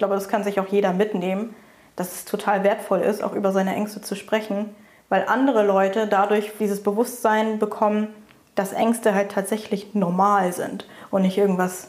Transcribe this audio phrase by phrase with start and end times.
[0.00, 1.54] glaube, das kann sich auch jeder mitnehmen,
[1.94, 4.70] dass es total wertvoll ist, auch über seine Ängste zu sprechen,
[5.10, 8.08] weil andere Leute dadurch dieses Bewusstsein bekommen,
[8.54, 11.88] dass Ängste halt tatsächlich normal sind und nicht irgendwas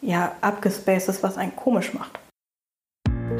[0.00, 2.20] ja, abgespacedes, was einen komisch macht.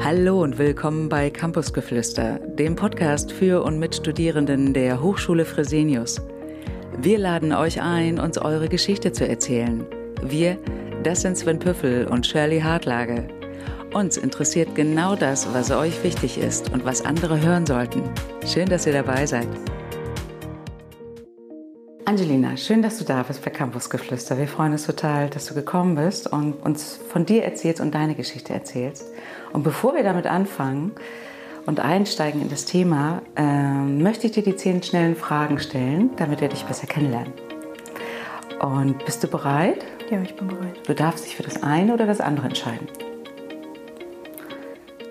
[0.03, 6.21] Hallo und willkommen bei Campusgeflüster, dem Podcast für und mit Studierenden der Hochschule Fresenius.
[6.97, 9.85] Wir laden euch ein, uns eure Geschichte zu erzählen.
[10.21, 10.57] Wir,
[11.03, 13.38] das sind Sven Püffel und Shirley Hartlage.
[13.93, 18.03] Uns interessiert genau das, was euch wichtig ist und was andere hören sollten.
[18.45, 19.47] Schön, dass ihr dabei seid.
[22.05, 24.37] Angelina, schön, dass du da bist bei Campusgeflüster.
[24.37, 28.13] Wir freuen uns total, dass du gekommen bist und uns von dir erzählst und deine
[28.13, 29.05] Geschichte erzählst.
[29.53, 30.91] Und bevor wir damit anfangen
[31.65, 36.41] und einsteigen in das Thema, äh, möchte ich dir die zehn schnellen Fragen stellen, damit
[36.41, 37.33] wir dich besser kennenlernen.
[38.59, 39.83] Und bist du bereit?
[40.11, 40.79] Ja, ich bin bereit.
[40.85, 42.87] Du darfst dich für das eine oder das andere entscheiden.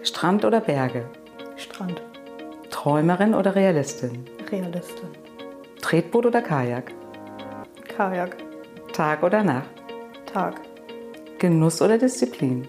[0.09, 1.05] Strand oder Berge?
[1.57, 2.01] Strand.
[2.71, 4.24] Träumerin oder Realistin?
[4.51, 5.10] Realistin.
[5.82, 6.93] Tretboot oder Kajak?
[7.87, 8.37] Kajak.
[8.95, 9.69] Tag oder Nacht?
[10.24, 10.55] Tag.
[11.38, 12.66] Genuss oder Disziplin?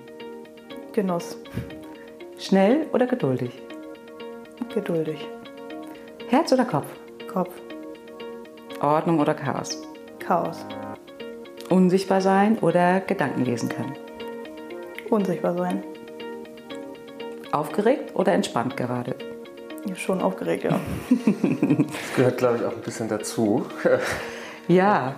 [0.91, 1.37] Genuss.
[2.37, 3.53] Schnell oder geduldig?
[4.73, 5.25] Geduldig.
[6.27, 6.87] Herz oder Kopf?
[7.31, 7.53] Kopf.
[8.81, 9.81] Ordnung oder Chaos?
[10.19, 10.65] Chaos.
[11.69, 13.93] Unsichtbar sein oder Gedanken lesen können?
[15.09, 15.81] Unsichtbar sein.
[17.51, 19.15] Aufgeregt oder entspannt gerade?
[19.85, 20.79] Ja, schon aufgeregt, ja.
[21.09, 23.65] Das gehört, glaube ich, auch ein bisschen dazu.
[24.67, 25.15] Ja.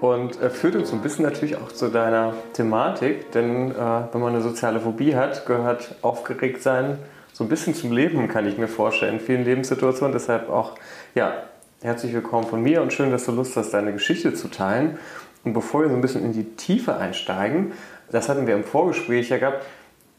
[0.00, 4.20] Und äh, führt uns so ein bisschen natürlich auch zu deiner Thematik, denn äh, wenn
[4.20, 6.98] man eine soziale Phobie hat, gehört aufgeregt sein
[7.38, 10.12] so ein bisschen zum Leben, kann ich mir vorstellen, in vielen Lebenssituationen.
[10.12, 10.74] Deshalb auch,
[11.14, 11.44] ja,
[11.82, 14.98] herzlich willkommen von mir und schön, dass du Lust hast, deine Geschichte zu teilen.
[15.44, 17.70] Und bevor wir so ein bisschen in die Tiefe einsteigen,
[18.10, 19.64] das hatten wir im Vorgespräch ja gehabt,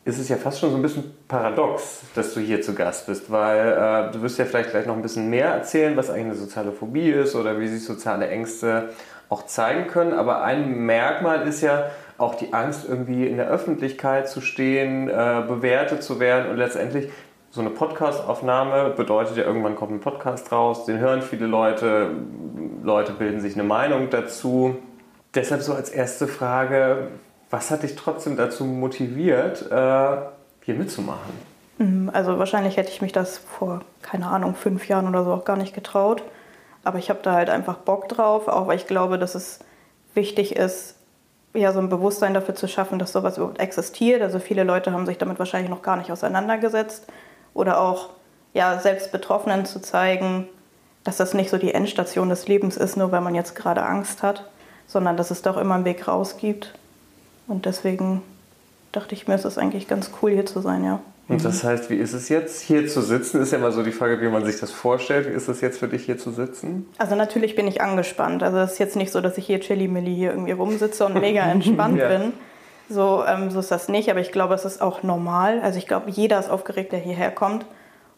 [0.05, 3.31] ist es ja fast schon so ein bisschen paradox, dass du hier zu Gast bist,
[3.31, 6.35] weil äh, du wirst ja vielleicht gleich noch ein bisschen mehr erzählen, was eigentlich eine
[6.35, 8.89] soziale Phobie ist oder wie sich soziale Ängste
[9.29, 10.13] auch zeigen können.
[10.13, 15.43] Aber ein Merkmal ist ja auch die Angst, irgendwie in der Öffentlichkeit zu stehen, äh,
[15.47, 17.09] bewertet zu werden und letztendlich
[17.51, 22.11] so eine Podcast-Aufnahme bedeutet ja, irgendwann kommt ein Podcast raus, den hören viele Leute,
[22.83, 24.77] Leute bilden sich eine Meinung dazu.
[25.33, 27.07] Deshalb so als erste Frage,
[27.49, 30.17] was hat dich trotzdem dazu motiviert, äh,
[30.61, 31.33] hier mitzumachen?
[31.77, 35.45] Mhm, also wahrscheinlich hätte ich mich das vor, keine Ahnung, fünf Jahren oder so auch
[35.45, 36.23] gar nicht getraut.
[36.83, 39.59] Aber ich habe da halt einfach Bock drauf, auch weil ich glaube, dass es
[40.13, 40.95] wichtig ist,
[41.53, 44.21] ja, so ein Bewusstsein dafür zu schaffen, dass sowas überhaupt existiert.
[44.21, 47.07] Also viele Leute haben sich damit wahrscheinlich noch gar nicht auseinandergesetzt.
[47.53, 48.09] Oder auch
[48.53, 50.47] ja, selbst Betroffenen zu zeigen,
[51.03, 54.21] dass das nicht so die Endstation des Lebens ist, nur weil man jetzt gerade Angst
[54.21, 54.47] hat,
[54.85, 56.73] sondern dass es doch immer einen Weg raus gibt.
[57.49, 58.21] Und deswegen
[58.91, 61.01] dachte ich mir, es ist eigentlich ganz cool, hier zu sein, ja.
[61.27, 63.39] Und das heißt, wie ist es jetzt, hier zu sitzen?
[63.39, 65.29] Ist ja immer so die Frage, wie man sich das vorstellt.
[65.29, 66.87] Wie ist es jetzt für dich, hier zu sitzen?
[66.97, 68.41] Also natürlich bin ich angespannt.
[68.41, 71.43] Also es ist jetzt nicht so, dass ich hier chili-milli hier irgendwie rumsitze und mega
[71.51, 72.07] entspannt ja.
[72.07, 72.33] bin.
[72.89, 75.59] So, ähm, so ist das nicht, aber ich glaube, es ist auch normal.
[75.61, 77.63] Also ich glaube, jeder ist aufgeregt, der hierher kommt.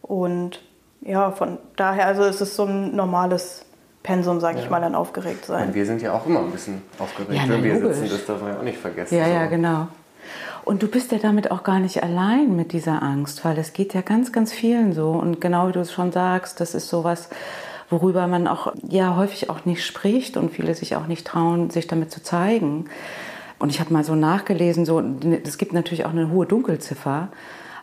[0.02, 0.62] Und
[1.02, 3.66] ja, von daher, also es ist so ein normales
[4.04, 5.68] Pensum, sage ich mal, dann aufgeregt sein.
[5.68, 8.10] Und wir sind ja auch immer ein bisschen aufgeregt, ja, wenn wir sitzen.
[8.10, 9.16] Das darf man ja auch nicht vergessen.
[9.16, 9.32] Ja, so.
[9.32, 9.88] ja, genau.
[10.64, 13.94] Und du bist ja damit auch gar nicht allein mit dieser Angst, weil es geht
[13.94, 15.12] ja ganz, ganz vielen so.
[15.12, 17.30] Und genau wie du es schon sagst, das ist sowas,
[17.90, 21.88] worüber man auch ja häufig auch nicht spricht und viele sich auch nicht trauen, sich
[21.88, 22.86] damit zu zeigen.
[23.60, 25.04] Und ich habe mal so nachgelesen, so
[25.44, 27.30] es gibt natürlich auch eine hohe Dunkelziffer,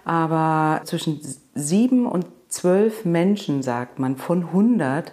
[0.04, 1.20] aber zwischen
[1.54, 5.12] sieben und zwölf Menschen sagt man von 100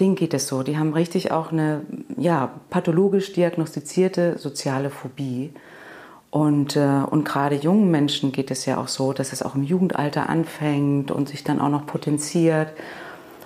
[0.00, 0.62] denen geht es so.
[0.62, 1.82] Die haben richtig auch eine
[2.16, 5.52] ja, pathologisch diagnostizierte soziale Phobie.
[6.30, 9.62] Und, äh, und gerade jungen Menschen geht es ja auch so, dass es auch im
[9.62, 12.72] Jugendalter anfängt und sich dann auch noch potenziert.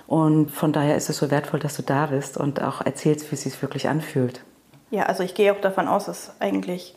[0.07, 3.35] Und von daher ist es so wertvoll, dass du da bist und auch erzählst, wie
[3.35, 4.41] es sich wirklich anfühlt.
[4.89, 6.95] Ja, also ich gehe auch davon aus, dass eigentlich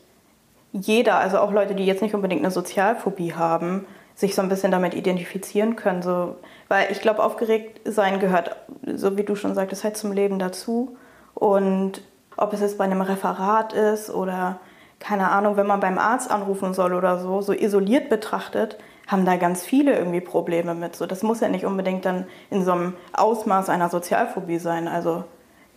[0.73, 4.71] jeder, also auch Leute, die jetzt nicht unbedingt eine Sozialphobie haben, sich so ein bisschen
[4.71, 6.01] damit identifizieren können.
[6.01, 6.35] So,
[6.67, 8.55] weil ich glaube, aufgeregt sein gehört,
[8.95, 10.97] so wie du schon sagtest, halt zum Leben dazu.
[11.33, 12.01] Und
[12.37, 14.59] ob es jetzt bei einem Referat ist oder
[14.99, 18.77] keine Ahnung, wenn man beim Arzt anrufen soll oder so, so isoliert betrachtet,
[19.07, 20.95] haben da ganz viele irgendwie Probleme mit.
[20.95, 24.87] So, das muss ja nicht unbedingt dann in so einem Ausmaß einer Sozialphobie sein.
[24.87, 25.25] Also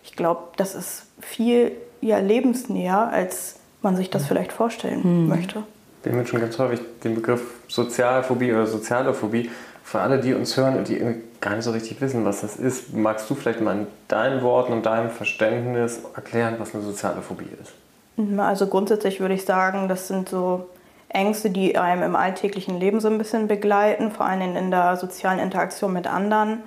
[0.02, 5.28] ich glaube, das ist viel ja, lebensnäher, als man sich das vielleicht vorstellen mhm.
[5.28, 5.64] möchte.
[6.02, 9.50] Wir haben schon ganz häufig den Begriff Sozialphobie oder soziale Phobie.
[9.82, 11.00] Für alle, die uns hören und die
[11.40, 14.72] gar nicht so richtig wissen, was das ist, magst du vielleicht mal in deinen Worten
[14.72, 17.72] und deinem Verständnis erklären, was eine soziale Phobie ist?
[18.16, 20.68] Mhm, also grundsätzlich würde ich sagen, das sind so
[21.08, 25.38] Ängste, die einem im alltäglichen Leben so ein bisschen begleiten, vor allem in der sozialen
[25.38, 26.62] Interaktion mit anderen.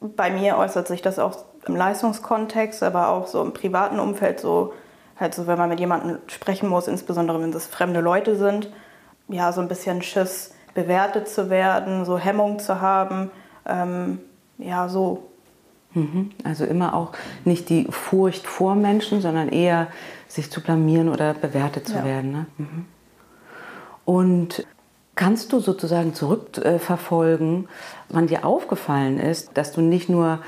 [0.00, 4.72] Bei mir äußert sich das auch im Leistungskontext, aber auch so im privaten Umfeld, so
[5.18, 8.70] halt so, wenn man mit jemandem sprechen muss, insbesondere wenn es fremde Leute sind,
[9.28, 13.30] ja, so ein bisschen Schiss, bewertet zu werden, so Hemmung zu haben,
[13.66, 14.20] ähm,
[14.58, 15.24] ja, so.
[15.94, 16.30] Mhm.
[16.44, 17.12] Also immer auch
[17.44, 19.88] nicht die Furcht vor Menschen, sondern eher
[20.28, 22.04] sich zu blamieren oder bewertet zu ja.
[22.04, 22.32] werden.
[22.32, 22.46] Ne?
[22.58, 22.84] Mhm.
[24.04, 24.66] Und
[25.14, 27.68] kannst du sozusagen zurückverfolgen,
[28.10, 30.40] wann dir aufgefallen ist, dass du nicht nur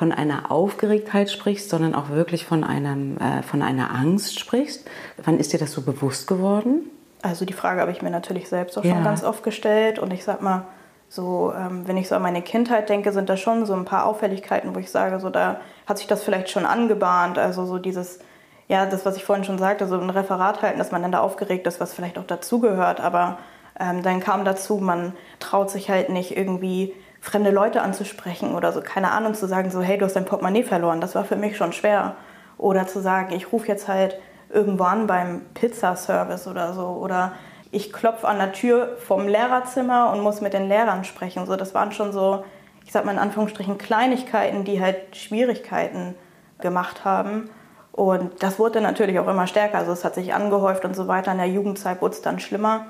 [0.00, 4.88] von einer Aufgeregtheit sprichst, sondern auch wirklich von, einem, äh, von einer Angst sprichst?
[5.22, 6.88] Wann ist dir das so bewusst geworden?
[7.20, 8.94] Also die Frage habe ich mir natürlich selbst auch ja.
[8.94, 10.62] schon ganz oft gestellt und ich sag mal,
[11.10, 14.06] so, ähm, wenn ich so an meine Kindheit denke, sind da schon so ein paar
[14.06, 17.36] Auffälligkeiten, wo ich sage, so da hat sich das vielleicht schon angebahnt.
[17.36, 18.20] Also so dieses,
[18.68, 21.20] ja, das, was ich vorhin schon sagte, so ein Referat halten, dass man dann da
[21.20, 23.02] aufgeregt ist, was vielleicht auch dazugehört.
[23.02, 23.36] Aber
[23.78, 28.80] ähm, dann kam dazu, man traut sich halt nicht irgendwie fremde Leute anzusprechen oder so,
[28.80, 31.00] keine Ahnung, zu sagen, so, hey, du hast dein Portemonnaie verloren.
[31.00, 32.16] Das war für mich schon schwer.
[32.56, 34.18] Oder zu sagen, ich rufe jetzt halt
[34.48, 36.86] irgendwo an beim Pizzaservice oder so.
[36.86, 37.32] Oder
[37.70, 41.46] ich klopfe an der Tür vom Lehrerzimmer und muss mit den Lehrern sprechen.
[41.46, 42.44] So, das waren schon so,
[42.84, 46.14] ich sag mal in Anführungsstrichen, Kleinigkeiten, die halt Schwierigkeiten
[46.58, 47.50] gemacht haben.
[47.92, 49.78] Und das wurde natürlich auch immer stärker.
[49.78, 51.32] Also es hat sich angehäuft und so weiter.
[51.32, 52.86] In der Jugendzeit wurde es dann schlimmer.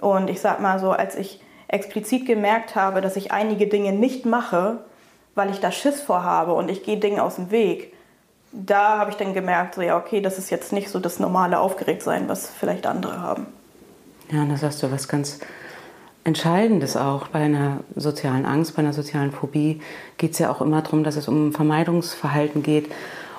[0.00, 1.40] Und ich sag mal so, als ich
[1.72, 4.78] explizit gemerkt habe, dass ich einige Dinge nicht mache,
[5.34, 7.92] weil ich da Schiss vorhabe und ich gehe Dinge aus dem Weg,
[8.52, 11.60] da habe ich dann gemerkt, so ja, okay, das ist jetzt nicht so das normale
[11.60, 13.46] Aufgeregtsein, was vielleicht andere haben.
[14.32, 15.38] Ja, da sagst du was ganz
[16.24, 17.28] Entscheidendes auch.
[17.28, 19.80] Bei einer sozialen Angst, bei einer sozialen Phobie
[20.18, 22.90] geht es ja auch immer darum, dass es um Vermeidungsverhalten geht.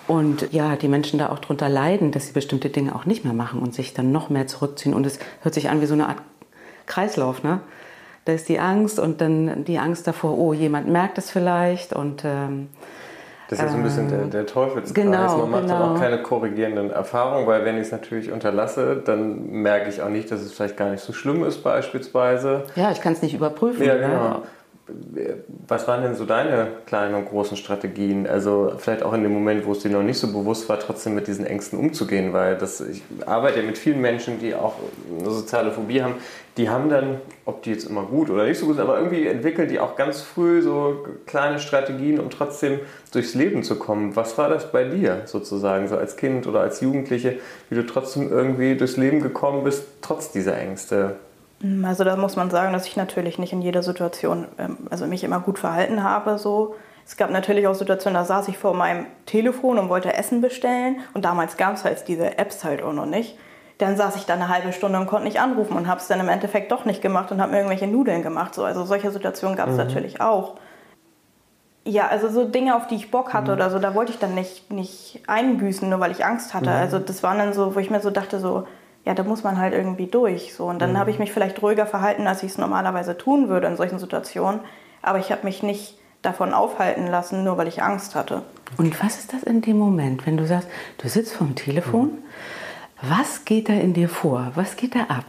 [0.07, 3.33] Und ja, die Menschen da auch darunter leiden, dass sie bestimmte Dinge auch nicht mehr
[3.33, 4.93] machen und sich dann noch mehr zurückziehen.
[4.93, 6.17] Und es hört sich an wie so eine Art
[6.87, 7.61] Kreislauf, ne?
[8.25, 12.23] Da ist die Angst und dann die Angst davor, oh, jemand merkt es vielleicht und
[12.23, 12.69] ähm,
[13.51, 14.93] das ist ja so ein bisschen der, der Teufelskreis.
[14.93, 15.79] Genau, Man macht genau.
[15.79, 20.07] dann auch keine korrigierenden Erfahrungen, weil wenn ich es natürlich unterlasse, dann merke ich auch
[20.07, 22.63] nicht, dass es vielleicht gar nicht so schlimm ist beispielsweise.
[22.77, 23.83] Ja, ich kann es nicht überprüfen.
[23.83, 23.99] Ja, ne?
[23.99, 24.29] genau.
[24.29, 24.41] Ne?
[25.67, 28.27] Was waren denn so deine kleinen und großen Strategien?
[28.27, 31.15] Also vielleicht auch in dem Moment, wo es dir noch nicht so bewusst war, trotzdem
[31.15, 34.75] mit diesen Ängsten umzugehen, weil das, ich arbeite mit vielen Menschen, die auch
[35.19, 36.15] eine soziale Phobie haben,
[36.57, 39.25] die haben dann, ob die jetzt immer gut oder nicht so gut sind, aber irgendwie
[39.27, 42.79] entwickeln die auch ganz früh so kleine Strategien, um trotzdem
[43.13, 44.15] durchs Leben zu kommen.
[44.15, 47.37] Was war das bei dir sozusagen, so als Kind oder als Jugendliche,
[47.69, 51.15] wie du trotzdem irgendwie durchs Leben gekommen bist, trotz dieser Ängste?
[51.83, 55.23] Also da muss man sagen, dass ich natürlich nicht in jeder Situation, ähm, also mich
[55.23, 56.37] immer gut verhalten habe.
[56.37, 56.75] So.
[57.05, 61.01] Es gab natürlich auch Situationen, da saß ich vor meinem Telefon und wollte Essen bestellen
[61.13, 63.37] und damals gab es halt diese Apps halt auch noch nicht.
[63.77, 66.19] Dann saß ich da eine halbe Stunde und konnte nicht anrufen und habe es dann
[66.19, 68.53] im Endeffekt doch nicht gemacht und habe mir irgendwelche Nudeln gemacht.
[68.53, 68.63] So.
[68.63, 69.85] Also solche Situationen gab es mhm.
[69.85, 70.55] natürlich auch.
[71.83, 73.57] Ja, also so Dinge, auf die ich Bock hatte mhm.
[73.57, 76.69] oder so, da wollte ich dann nicht, nicht einbüßen, nur weil ich Angst hatte.
[76.69, 76.75] Mhm.
[76.75, 78.67] Also das waren dann so, wo ich mir so dachte, so,
[79.05, 80.53] ja, da muss man halt irgendwie durch.
[80.53, 80.65] So.
[80.65, 80.97] Und dann mhm.
[80.97, 84.61] habe ich mich vielleicht ruhiger verhalten, als ich es normalerweise tun würde in solchen Situationen.
[85.01, 88.43] Aber ich habe mich nicht davon aufhalten lassen, nur weil ich Angst hatte.
[88.77, 90.67] Und was ist das in dem Moment, wenn du sagst,
[90.99, 92.21] du sitzt vom Telefon, mhm.
[93.01, 94.51] was geht da in dir vor?
[94.55, 95.25] Was geht da ab?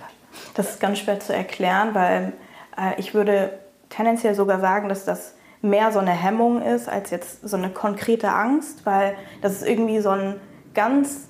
[0.55, 2.35] Das ist ganz schwer zu erklären, weil
[2.77, 3.59] äh, ich würde
[3.89, 8.31] tendenziell sogar sagen, dass das mehr so eine Hemmung ist als jetzt so eine konkrete
[8.33, 10.41] Angst, weil das ist irgendwie so ein
[10.75, 11.29] ganz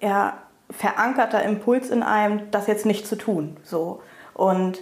[0.00, 0.38] ja,
[0.70, 3.56] verankerter Impuls in einem, das jetzt nicht zu tun.
[3.62, 4.02] So.
[4.34, 4.78] Und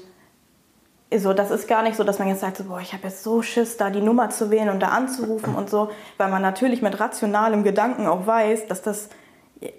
[1.17, 3.23] so, das ist gar nicht so, dass man jetzt sagt, so, boah, ich habe jetzt
[3.23, 6.83] so Schiss, da die Nummer zu wählen und da anzurufen und so, weil man natürlich
[6.83, 9.09] mit rationalem Gedanken auch weiß, dass das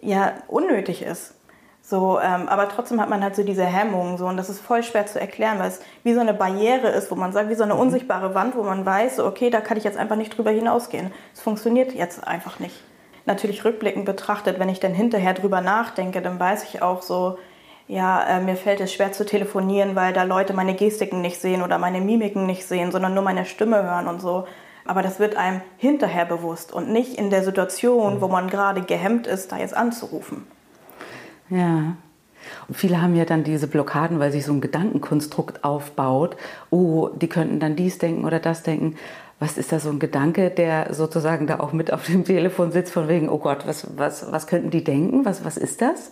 [0.01, 1.33] ja unnötig ist.
[1.81, 4.83] So, ähm, aber trotzdem hat man halt so diese Hemmung so und das ist voll
[4.83, 7.63] schwer zu erklären, weil es wie so eine Barriere ist, wo man sagt, wie so
[7.63, 7.81] eine mhm.
[7.81, 11.11] unsichtbare Wand, wo man weiß, so, okay, da kann ich jetzt einfach nicht drüber hinausgehen.
[11.33, 12.75] Es funktioniert jetzt einfach nicht
[13.27, 17.37] natürlich rückblickend betrachtet, wenn ich dann hinterher drüber nachdenke, dann weiß ich auch so,
[17.87, 21.61] ja, äh, mir fällt es schwer zu telefonieren, weil da Leute meine Gestiken nicht sehen
[21.61, 24.45] oder meine Mimiken nicht sehen, sondern nur meine Stimme hören und so.
[24.85, 29.27] Aber das wird einem hinterher bewusst und nicht in der Situation, wo man gerade gehemmt
[29.27, 30.47] ist, da jetzt anzurufen.
[31.49, 31.95] Ja.
[32.67, 36.37] Und viele haben ja dann diese Blockaden, weil sich so ein Gedankenkonstrukt aufbaut.
[36.69, 38.95] Oh, die könnten dann dies denken oder das denken.
[39.39, 42.91] Was ist da so ein Gedanke, der sozusagen da auch mit auf dem Telefon sitzt,
[42.91, 45.25] von wegen, oh Gott, was, was, was könnten die denken?
[45.25, 46.11] Was, was ist das?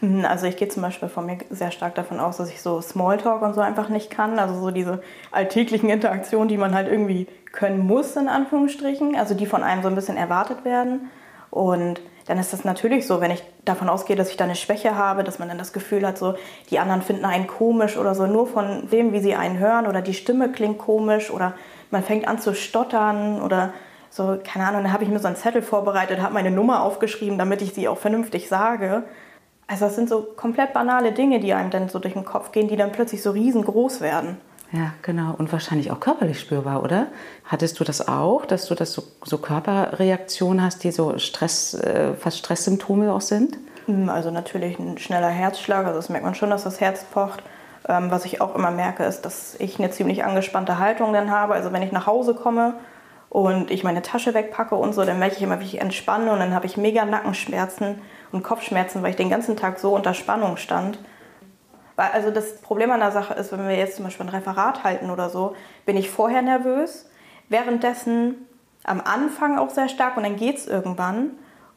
[0.00, 2.80] Mhm, also ich gehe zum Beispiel von mir sehr stark davon aus, dass ich so
[2.80, 4.38] Smalltalk und so einfach nicht kann.
[4.38, 9.16] Also so diese alltäglichen Interaktionen, die man halt irgendwie können muss, in Anführungsstrichen.
[9.16, 11.10] Also die von einem so ein bisschen erwartet werden.
[11.50, 14.96] Und dann ist das natürlich so, wenn ich davon ausgehe, dass ich da eine Schwäche
[14.96, 16.34] habe, dass man dann das Gefühl hat, so
[16.70, 20.02] die anderen finden einen komisch oder so, nur von dem, wie sie einen hören oder
[20.02, 21.54] die Stimme klingt komisch oder
[21.94, 23.72] man fängt an zu stottern oder
[24.10, 27.38] so, keine Ahnung, dann habe ich mir so einen Zettel vorbereitet, habe meine Nummer aufgeschrieben,
[27.38, 29.04] damit ich sie auch vernünftig sage.
[29.66, 32.68] Also das sind so komplett banale Dinge, die einem dann so durch den Kopf gehen,
[32.68, 34.36] die dann plötzlich so riesengroß werden.
[34.72, 35.34] Ja, genau.
[35.38, 37.06] Und wahrscheinlich auch körperlich spürbar, oder?
[37.44, 42.14] Hattest du das auch, dass du das so, so Körperreaktionen hast, die so Stress, äh,
[42.14, 43.56] fast Stresssymptome auch sind?
[43.86, 47.42] Hm, also natürlich ein schneller Herzschlag, also das merkt man schon, dass das Herz pocht.
[47.86, 51.54] Ähm, was ich auch immer merke, ist, dass ich eine ziemlich angespannte Haltung dann habe.
[51.54, 52.74] Also wenn ich nach Hause komme
[53.28, 56.38] und ich meine Tasche wegpacke und so, dann merke ich immer, wie ich entspanne und
[56.38, 58.00] dann habe ich mega Nackenschmerzen
[58.32, 60.98] und Kopfschmerzen, weil ich den ganzen Tag so unter Spannung stand.
[61.96, 64.82] Weil also das Problem an der Sache ist, wenn wir jetzt zum Beispiel ein Referat
[64.82, 67.08] halten oder so, bin ich vorher nervös,
[67.48, 68.48] währenddessen
[68.84, 71.32] am Anfang auch sehr stark und dann geht es irgendwann.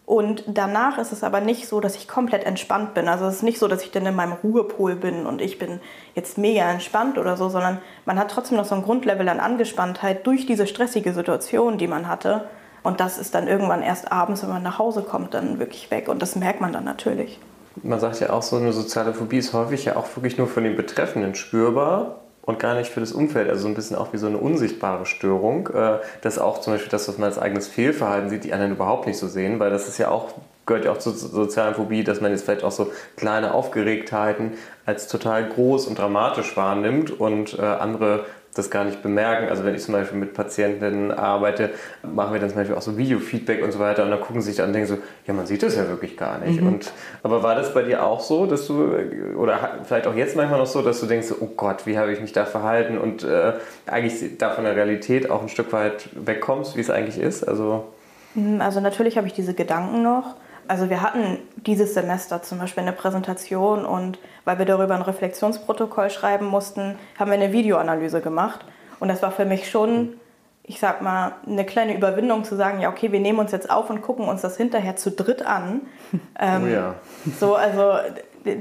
[0.07, 3.09] Und danach ist es aber nicht so, dass ich komplett entspannt bin.
[3.09, 5.81] Also es ist nicht so, dass ich dann in meinem Ruhepol bin und ich bin
[6.15, 10.25] jetzt mega entspannt oder so, sondern man hat trotzdem noch so ein Grundlevel an Angespanntheit
[10.25, 12.47] durch diese stressige Situation, die man hatte.
[12.83, 16.07] Und das ist dann irgendwann erst abends, wenn man nach Hause kommt, dann wirklich weg.
[16.07, 17.37] Und das merkt man dann natürlich
[17.83, 20.63] man sagt ja auch, so eine soziale Phobie ist häufig ja auch wirklich nur von
[20.63, 23.49] den Betreffenden spürbar und gar nicht für das Umfeld.
[23.49, 25.67] Also so ein bisschen auch wie so eine unsichtbare Störung.
[25.67, 29.05] Äh, das auch zum Beispiel das, was man als eigenes Fehlverhalten sieht, die anderen überhaupt
[29.05, 30.33] nicht so sehen, weil das ist ja auch
[30.65, 34.53] gehört ja auch zur sozialen Phobie, dass man jetzt vielleicht auch so kleine Aufgeregtheiten
[34.85, 38.25] als total groß und dramatisch wahrnimmt und äh, andere
[38.57, 39.49] das gar nicht bemerken.
[39.49, 41.71] Also wenn ich zum Beispiel mit Patienten arbeite,
[42.03, 44.51] machen wir dann zum Beispiel auch so Videofeedback und so weiter und dann gucken sie
[44.51, 46.61] sich an und denken so, ja, man sieht das ja wirklich gar nicht.
[46.61, 46.67] Mhm.
[46.67, 46.91] Und,
[47.23, 48.93] aber war das bei dir auch so, dass du,
[49.35, 52.21] oder vielleicht auch jetzt manchmal noch so, dass du denkst, oh Gott, wie habe ich
[52.21, 53.53] mich da verhalten und äh,
[53.85, 57.47] eigentlich da von der Realität auch ein Stück weit wegkommst, wie es eigentlich ist?
[57.47, 57.85] Also,
[58.59, 60.35] also natürlich habe ich diese Gedanken noch.
[60.67, 66.09] Also wir hatten dieses Semester zum Beispiel eine Präsentation und weil wir darüber ein Reflexionsprotokoll
[66.09, 68.65] schreiben mussten, haben wir eine Videoanalyse gemacht.
[68.99, 70.13] Und das war für mich schon,
[70.63, 73.89] ich sag mal, eine kleine Überwindung zu sagen, ja, okay, wir nehmen uns jetzt auf
[73.89, 75.81] und gucken uns das hinterher zu dritt an.
[76.39, 76.95] Ähm, oh ja.
[77.39, 77.93] So, also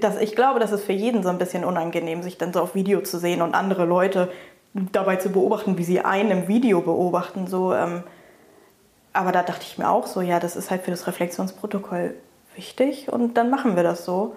[0.01, 2.75] das, ich glaube, das ist für jeden so ein bisschen unangenehm, sich dann so auf
[2.75, 4.31] Video zu sehen und andere Leute
[4.93, 7.47] dabei zu beobachten, wie sie einen im Video beobachten.
[7.47, 8.03] So, ähm,
[9.17, 12.15] aber da dachte ich mir auch so, ja, das ist halt für das Reflexionsprotokoll
[12.55, 14.37] wichtig und dann machen wir das so.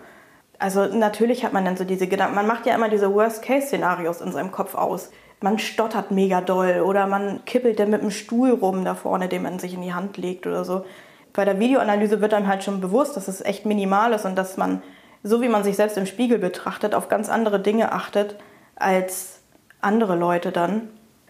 [0.57, 4.31] Also natürlich hat man dann so diese Gedanken, man macht ja immer diese Worst-Case-Szenarios in
[4.31, 5.11] seinem Kopf aus.
[5.41, 9.43] Man stottert mega doll oder man kippelt dann mit dem Stuhl rum da vorne, den
[9.43, 10.85] man sich in die Hand legt oder so.
[11.31, 14.57] Bei der Videoanalyse wird einem halt schon bewusst, dass es echt minimal ist und dass
[14.57, 14.81] man,
[15.23, 18.35] so wie man sich selbst im Spiegel betrachtet, auf ganz andere Dinge achtet
[18.75, 19.41] als
[19.81, 20.89] andere Leute dann.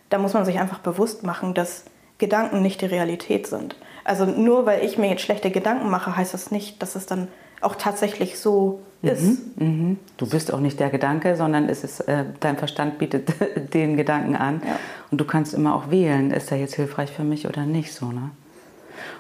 [0.10, 1.86] Da muss man sich einfach bewusst machen, dass
[2.20, 3.76] Gedanken nicht die Realität sind.
[4.04, 7.28] Also nur weil ich mir jetzt schlechte Gedanken mache, heißt das nicht, dass es dann
[7.62, 9.60] auch tatsächlich so mhm, ist.
[9.60, 10.00] Mhm.
[10.18, 13.34] Du bist auch nicht der Gedanke, sondern es ist, äh, dein Verstand bietet
[13.74, 14.62] den Gedanken an.
[14.66, 14.80] Ja.
[15.12, 18.12] Und du kannst immer auch wählen, ist er jetzt hilfreich für mich oder nicht so.
[18.12, 18.32] Ne?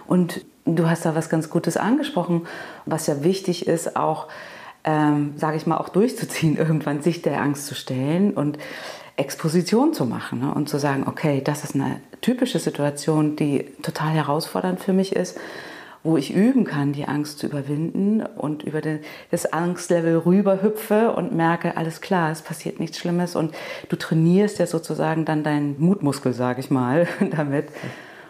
[0.07, 2.47] Und du hast da was ganz Gutes angesprochen,
[2.85, 4.27] was ja wichtig ist, auch,
[4.83, 8.57] ähm, sage ich mal, auch durchzuziehen, irgendwann sich der Angst zu stellen und
[9.19, 10.53] Exposition zu machen ne?
[10.53, 15.37] und zu sagen, okay, das ist eine typische Situation, die total herausfordernd für mich ist,
[16.03, 18.99] wo ich üben kann, die Angst zu überwinden und über den,
[19.31, 23.53] das Angstlevel rüberhüpfe und merke, alles klar, es passiert nichts Schlimmes und
[23.89, 27.67] du trainierst ja sozusagen dann deinen Mutmuskel, sage ich mal, damit.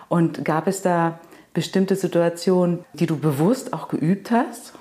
[0.07, 1.19] Und gab es da
[1.53, 4.73] bestimmte Situationen, die du bewusst auch geübt hast?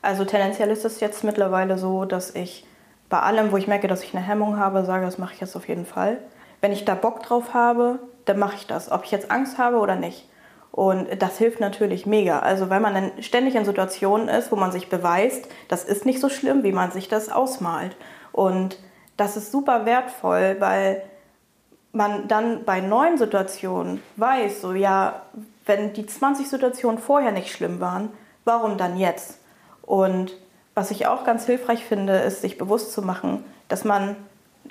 [0.00, 2.64] Also tendenziell ist es jetzt mittlerweile so, dass ich
[3.08, 5.56] bei allem, wo ich merke, dass ich eine Hemmung habe, sage, das mache ich jetzt
[5.56, 6.18] auf jeden Fall.
[6.60, 9.78] Wenn ich da Bock drauf habe, dann mache ich das, ob ich jetzt Angst habe
[9.78, 10.28] oder nicht.
[10.70, 12.40] Und das hilft natürlich mega.
[12.40, 16.20] Also weil man dann ständig in Situationen ist, wo man sich beweist, das ist nicht
[16.20, 17.96] so schlimm, wie man sich das ausmalt.
[18.32, 18.78] Und
[19.16, 21.02] das ist super wertvoll, weil
[21.92, 25.22] man dann bei neuen Situationen weiß, so ja,
[25.66, 28.10] wenn die 20 Situationen vorher nicht schlimm waren,
[28.44, 29.40] warum dann jetzt?
[29.82, 30.32] Und
[30.78, 34.14] was ich auch ganz hilfreich finde, ist, sich bewusst zu machen, dass man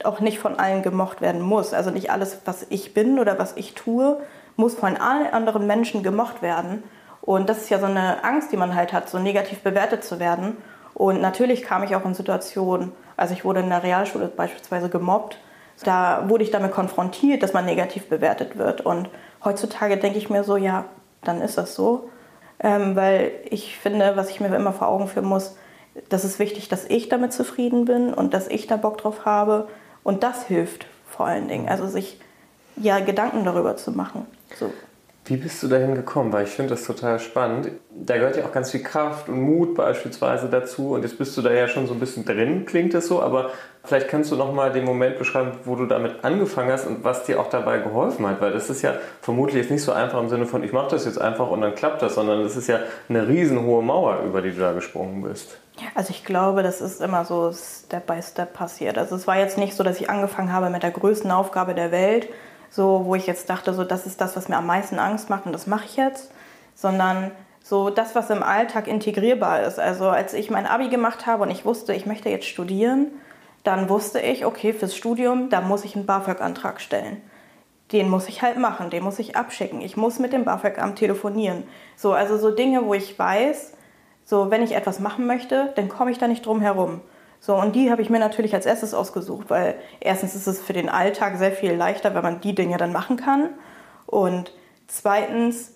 [0.06, 1.74] auch nicht von allen gemocht werden muss.
[1.74, 4.18] Also nicht alles, was ich bin oder was ich tue,
[4.56, 6.82] muss von allen anderen Menschen gemocht werden.
[7.22, 10.18] Und das ist ja so eine Angst, die man halt hat, so negativ bewertet zu
[10.18, 10.56] werden.
[10.94, 15.38] Und natürlich kam ich auch in Situationen, also ich wurde in der Realschule beispielsweise gemobbt,
[15.84, 18.80] da wurde ich damit konfrontiert, dass man negativ bewertet wird.
[18.80, 19.10] Und
[19.44, 20.86] heutzutage denke ich mir so, ja,
[21.24, 22.10] dann ist das so.
[22.60, 25.56] Ähm, weil ich finde, was ich mir immer vor Augen führen muss,
[26.10, 29.68] das ist wichtig, dass ich damit zufrieden bin und dass ich da Bock drauf habe.
[30.04, 31.68] Und das hilft vor allen Dingen.
[31.68, 32.20] Also sich
[32.76, 34.26] ja Gedanken darüber zu machen.
[34.56, 34.72] So.
[35.26, 36.32] Wie bist du dahin gekommen?
[36.32, 37.70] Weil ich finde das total spannend.
[37.92, 40.92] Da gehört ja auch ganz viel Kraft und Mut beispielsweise dazu.
[40.92, 43.22] Und jetzt bist du da ja schon so ein bisschen drin, klingt das so.
[43.22, 43.50] Aber
[43.84, 47.26] vielleicht kannst du noch mal den Moment beschreiben, wo du damit angefangen hast und was
[47.26, 48.40] dir auch dabei geholfen hat.
[48.40, 51.04] Weil das ist ja vermutlich jetzt nicht so einfach im Sinne von, ich mache das
[51.04, 54.52] jetzt einfach und dann klappt das, sondern das ist ja eine riesenhohe Mauer, über die
[54.52, 55.58] du da gesprungen bist.
[55.96, 58.98] Also ich glaube, das ist immer so Step by Step passiert.
[58.98, 61.92] Also es war jetzt nicht so, dass ich angefangen habe mit der größten Aufgabe der
[61.92, 62.30] Welt,
[62.70, 65.46] so wo ich jetzt dachte, so das ist das, was mir am meisten Angst macht
[65.46, 66.32] und das mache ich jetzt,
[66.76, 67.32] sondern
[67.64, 69.80] so das, was im Alltag integrierbar ist.
[69.80, 73.08] Also als ich mein Abi gemacht habe und ich wusste, ich möchte jetzt studieren,
[73.64, 77.22] dann wusste ich, okay, fürs Studium, da muss ich einen BAföG-Antrag stellen.
[77.92, 79.82] Den muss ich halt machen, den muss ich abschicken.
[79.82, 81.64] Ich muss mit dem BAföG-Amt telefonieren.
[81.96, 83.74] So, also so Dinge, wo ich weiß,
[84.28, 87.00] so wenn ich etwas machen möchte, dann komme ich da nicht drum herum.
[87.40, 90.74] So, und die habe ich mir natürlich als erstes ausgesucht, weil erstens ist es für
[90.74, 93.52] den Alltag sehr viel leichter, wenn man die Dinge dann machen kann.
[94.06, 94.52] Und
[94.88, 95.76] zweitens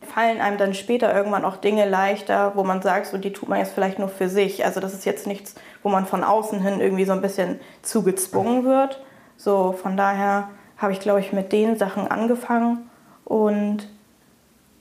[0.00, 3.60] fallen einem dann später irgendwann auch Dinge leichter, wo man sagt, so die tut man
[3.60, 4.64] jetzt vielleicht nur für sich.
[4.64, 8.64] Also das ist jetzt nichts, wo man von außen hin irgendwie so ein bisschen zugezwungen
[8.64, 9.00] wird.
[9.36, 12.90] So, von daher habe ich, glaube ich, mit den Sachen angefangen
[13.24, 13.86] und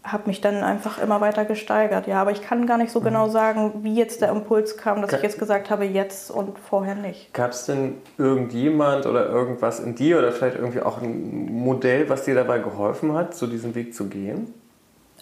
[0.06, 2.06] habe mich dann einfach immer weiter gesteigert.
[2.08, 3.32] Ja, aber ich kann gar nicht so genau mhm.
[3.32, 7.34] sagen, wie jetzt der Impuls kam, dass ich jetzt gesagt habe, jetzt und vorher nicht.
[7.34, 12.24] Gab es denn irgendjemand oder irgendwas in dir oder vielleicht irgendwie auch ein Modell, was
[12.24, 14.54] dir dabei geholfen hat, so diesen Weg zu gehen?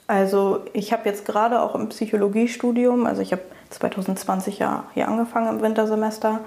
[0.07, 5.57] Also ich habe jetzt gerade auch im Psychologiestudium, also ich habe 2020 ja hier angefangen
[5.57, 6.41] im Wintersemester,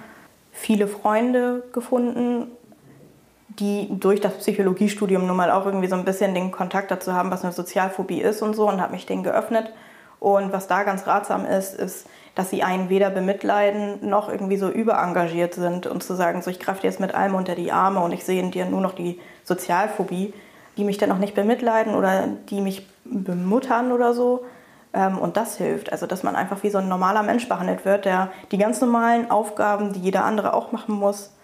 [0.52, 2.48] viele Freunde gefunden
[3.58, 7.30] die durch das Psychologiestudium nun mal auch irgendwie so ein bisschen den Kontakt dazu haben,
[7.30, 9.72] was eine Sozialphobie ist und so und habe mich denen geöffnet.
[10.18, 14.68] Und was da ganz ratsam ist, ist, dass sie einen weder bemitleiden noch irgendwie so
[14.68, 18.00] überengagiert sind und zu sagen, so ich greife dir jetzt mit allem unter die Arme
[18.00, 20.34] und ich sehe in dir nur noch die Sozialphobie,
[20.76, 24.44] die mich dann auch nicht bemitleiden oder die mich bemuttern oder so.
[24.92, 25.92] Ähm, und das hilft.
[25.92, 29.30] Also, dass man einfach wie so ein normaler Mensch behandelt wird, der die ganz normalen
[29.30, 31.34] Aufgaben, die jeder andere auch machen muss,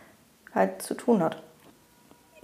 [0.55, 1.43] halt zu tun hat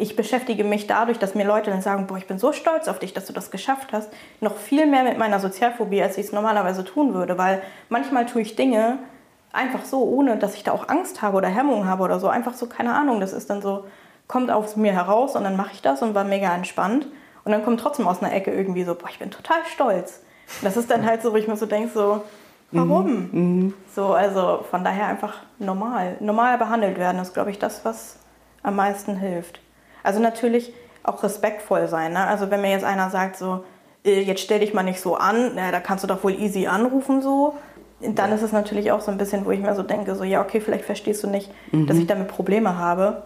[0.00, 3.00] ich beschäftige mich dadurch, dass mir Leute dann sagen, boah, ich bin so stolz auf
[3.00, 4.08] dich, dass du das geschafft hast,
[4.40, 7.36] noch viel mehr mit meiner Sozialphobie, als ich es normalerweise tun würde.
[7.36, 8.98] Weil manchmal tue ich Dinge
[9.52, 12.28] einfach so, ohne dass ich da auch Angst habe oder Hemmung habe oder so.
[12.28, 13.86] Einfach so, keine Ahnung, das ist dann so,
[14.28, 17.08] kommt aus mir heraus und dann mache ich das und war mega entspannt.
[17.44, 20.20] Und dann kommt trotzdem aus einer Ecke irgendwie so, boah, ich bin total stolz.
[20.60, 22.22] Und das ist dann halt so, wo ich mir so denke, so,
[22.70, 23.30] warum?
[23.32, 23.74] Mhm.
[23.96, 26.18] So, also von daher einfach normal.
[26.20, 28.20] Normal behandelt werden ist, glaube ich, das, was
[28.62, 29.60] am meisten hilft.
[30.08, 32.14] Also natürlich auch respektvoll sein.
[32.14, 32.26] Ne?
[32.26, 33.62] Also wenn mir jetzt einer sagt, so,
[34.06, 36.66] äh, jetzt stell dich mal nicht so an, na, da kannst du doch wohl easy
[36.66, 37.58] anrufen, so.
[38.00, 38.34] Dann ja.
[38.34, 40.62] ist es natürlich auch so ein bisschen, wo ich mir so denke, so, ja, okay,
[40.62, 41.86] vielleicht verstehst du nicht, mhm.
[41.86, 43.24] dass ich damit Probleme habe.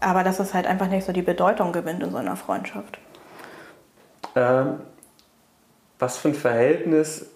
[0.00, 2.98] Aber dass es halt einfach nicht so die Bedeutung gewinnt in so einer Freundschaft.
[4.36, 4.80] Ähm,
[5.98, 7.30] was für ein Verhältnis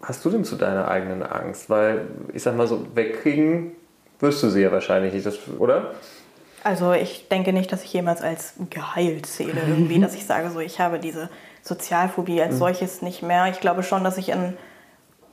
[0.00, 1.68] hast du denn zu deiner eigenen Angst?
[1.68, 3.72] Weil, ich sag mal so, wegkriegen
[4.20, 5.92] wirst du sie ja wahrscheinlich nicht, das, oder?
[6.64, 10.60] Also ich denke nicht, dass ich jemals als geheilt zähle irgendwie, dass ich sage, so
[10.60, 11.28] ich habe diese
[11.62, 12.58] Sozialphobie als mhm.
[12.58, 13.46] solches nicht mehr.
[13.48, 14.56] Ich glaube schon, dass ich in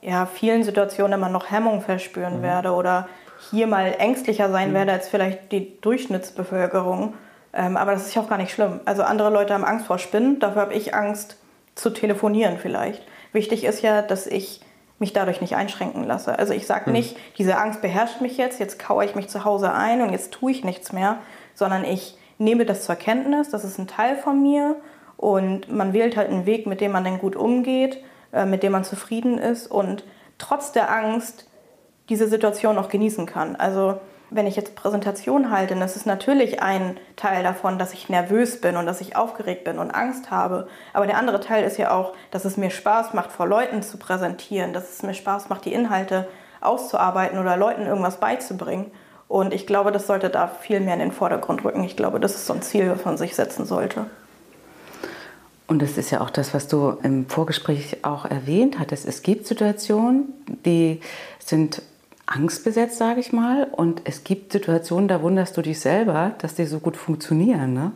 [0.01, 2.43] ja, vielen Situationen immer noch Hemmung verspüren mhm.
[2.43, 3.07] werde oder
[3.49, 4.75] hier mal ängstlicher sein mhm.
[4.75, 7.15] werde als vielleicht die Durchschnittsbevölkerung.
[7.53, 8.81] Ähm, aber das ist ja auch gar nicht schlimm.
[8.85, 11.37] Also andere Leute haben Angst vor Spinnen, dafür habe ich Angst
[11.73, 13.03] zu telefonieren vielleicht.
[13.31, 14.61] Wichtig ist ja, dass ich
[14.99, 16.37] mich dadurch nicht einschränken lasse.
[16.39, 16.93] Also ich sage hm.
[16.93, 20.31] nicht, diese Angst beherrscht mich jetzt, jetzt kaue ich mich zu Hause ein und jetzt
[20.31, 21.17] tue ich nichts mehr,
[21.53, 24.75] sondern ich nehme das zur Kenntnis, das ist ein Teil von mir
[25.17, 28.03] und man wählt halt einen Weg, mit dem man dann gut umgeht,
[28.33, 30.03] äh, mit dem man zufrieden ist und
[30.37, 31.47] trotz der Angst
[32.09, 33.55] diese Situation auch genießen kann.
[33.55, 33.99] Also
[34.35, 38.59] wenn ich jetzt Präsentation halte, dann ist es natürlich ein Teil davon, dass ich nervös
[38.59, 40.67] bin und dass ich aufgeregt bin und Angst habe.
[40.93, 43.97] Aber der andere Teil ist ja auch, dass es mir Spaß macht, vor Leuten zu
[43.97, 46.27] präsentieren, dass es mir Spaß macht, die Inhalte
[46.59, 48.91] auszuarbeiten oder Leuten irgendwas beizubringen.
[49.27, 51.83] Und ich glaube, das sollte da viel mehr in den Vordergrund rücken.
[51.83, 54.05] Ich glaube, das ist so ein Ziel, was man sich setzen sollte.
[55.67, 59.07] Und das ist ja auch das, was du im Vorgespräch auch erwähnt hattest.
[59.07, 60.33] Es gibt Situationen,
[60.65, 60.99] die
[61.39, 61.81] sind
[62.25, 63.65] angstbesetzt, sage ich mal.
[63.71, 67.73] Und es gibt Situationen, da wunderst du dich selber, dass die so gut funktionieren.
[67.73, 67.91] Ne?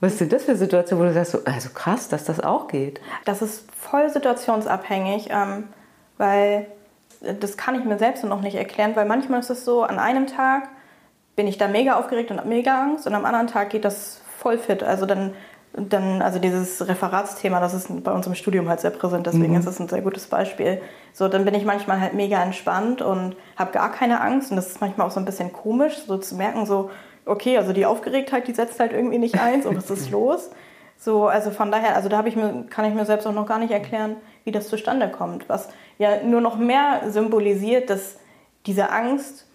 [0.00, 3.00] Was sind das für Situationen, wo du sagst, so, also krass, dass das auch geht?
[3.24, 5.64] Das ist voll situationsabhängig, ähm,
[6.18, 6.66] weil
[7.20, 10.26] das kann ich mir selbst noch nicht erklären, weil manchmal ist es so, an einem
[10.26, 10.68] Tag
[11.36, 14.20] bin ich da mega aufgeregt und habe mega Angst und am anderen Tag geht das
[14.38, 14.82] voll fit.
[14.82, 15.34] Also dann
[15.72, 19.58] dann, also dieses Referatsthema, das ist bei uns im Studium halt sehr präsent, deswegen mhm.
[19.58, 20.80] ist das ein sehr gutes Beispiel.
[21.12, 24.68] So, dann bin ich manchmal halt mega entspannt und habe gar keine Angst und das
[24.68, 26.90] ist manchmal auch so ein bisschen komisch, so zu merken, so,
[27.24, 30.50] okay, also die Aufgeregtheit, die setzt halt irgendwie nicht ein, so, was ist los?
[30.98, 33.46] So, also von daher, also da habe ich mir, kann ich mir selbst auch noch
[33.46, 35.48] gar nicht erklären, wie das zustande kommt.
[35.48, 38.16] Was ja nur noch mehr symbolisiert, dass
[38.66, 39.46] diese Angst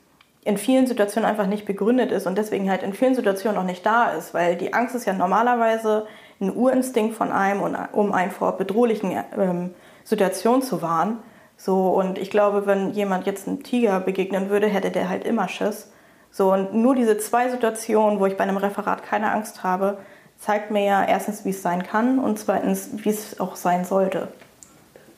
[0.46, 3.86] in vielen Situationen einfach nicht begründet ist und deswegen halt in vielen Situationen auch nicht
[3.86, 6.06] da ist, weil die Angst ist ja normalerweise
[6.40, 11.18] ein Urinstinkt von einem, um einen vor bedrohlichen ähm, Situationen zu warnen.
[11.58, 15.48] So, und ich glaube, wenn jemand jetzt einem Tiger begegnen würde, hätte der halt immer
[15.48, 15.92] Schiss.
[16.30, 19.98] So, und nur diese zwei Situationen, wo ich bei einem Referat keine Angst habe,
[20.38, 24.28] zeigt mir ja erstens, wie es sein kann und zweitens, wie es auch sein sollte.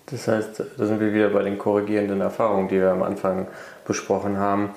[0.10, 3.48] Das heißt, da sind wir wieder bei den korrigierenden Erfahrungen, die wir am Anfang
[3.86, 4.70] besprochen haben.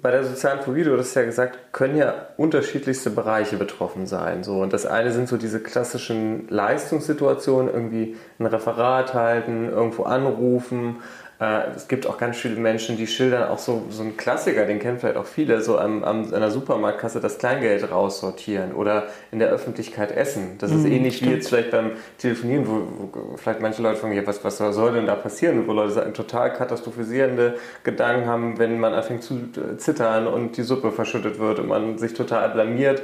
[0.00, 4.44] Bei der sozialen Phobie, du hast ja gesagt, können ja unterschiedlichste Bereiche betroffen sein.
[4.44, 4.60] So.
[4.60, 10.98] Und das eine sind so diese klassischen Leistungssituationen, irgendwie ein Referat halten, irgendwo anrufen,
[11.40, 14.80] äh, es gibt auch ganz viele Menschen, die schildern auch so, so einen Klassiker, den
[14.80, 19.48] kennen vielleicht auch viele, so an, an einer Supermarktkasse das Kleingeld raussortieren oder in der
[19.50, 20.56] Öffentlichkeit essen.
[20.58, 21.30] Das ist mhm, ähnlich stimmt.
[21.30, 24.92] wie jetzt vielleicht beim Telefonieren, wo, wo vielleicht manche Leute fragen, ja, was, was soll
[24.92, 25.66] denn da passieren?
[25.68, 29.38] Wo Leute sagen, total katastrophisierende Gedanken haben, wenn man anfängt zu
[29.76, 33.02] zittern und die Suppe verschüttet wird und man sich total blamiert.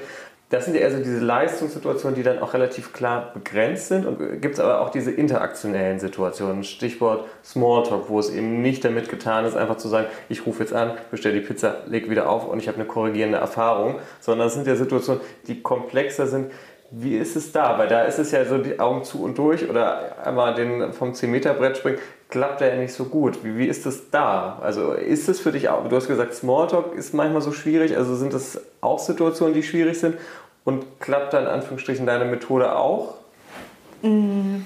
[0.51, 4.07] Das sind ja eher so diese Leistungssituationen, die dann auch relativ klar begrenzt sind.
[4.07, 9.09] Und gibt es aber auch diese interaktionellen Situationen, Stichwort Smalltalk, wo es eben nicht damit
[9.09, 12.47] getan ist, einfach zu sagen, ich rufe jetzt an, bestelle die Pizza, leg wieder auf
[12.47, 16.53] und ich habe eine korrigierende Erfahrung, sondern es sind ja Situationen, die komplexer sind.
[16.97, 17.77] Wie ist es da?
[17.77, 21.11] Weil da ist es ja so die Augen zu und durch oder einmal den vom
[21.13, 23.43] 10-Meter-Brett springen, klappt ja nicht so gut.
[23.43, 24.61] Wie, wie ist das da?
[24.63, 28.15] Also ist es für dich auch, du hast gesagt, Smalltalk ist manchmal so schwierig, also
[28.15, 30.19] sind das auch Situationen, die schwierig sind?
[30.65, 33.15] Und klappt dann in Anführungsstrichen deine Methode auch?
[34.03, 34.61] Mm,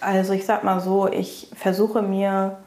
[0.00, 2.58] also ich sag mal so, ich versuche mir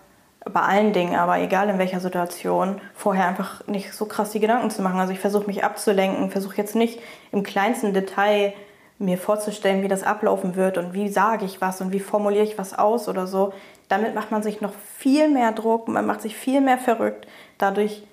[0.45, 4.69] bei allen Dingen, aber egal in welcher Situation, vorher einfach nicht so krass die Gedanken
[4.69, 4.99] zu machen.
[4.99, 6.99] Also ich versuche mich abzulenken, versuche jetzt nicht
[7.31, 8.53] im kleinsten Detail
[8.99, 12.57] mir vorzustellen, wie das ablaufen wird und wie sage ich was und wie formuliere ich
[12.57, 13.53] was aus oder so.
[13.89, 17.27] Damit macht man sich noch viel mehr Druck, man macht sich viel mehr verrückt.
[17.57, 18.03] Dadurch,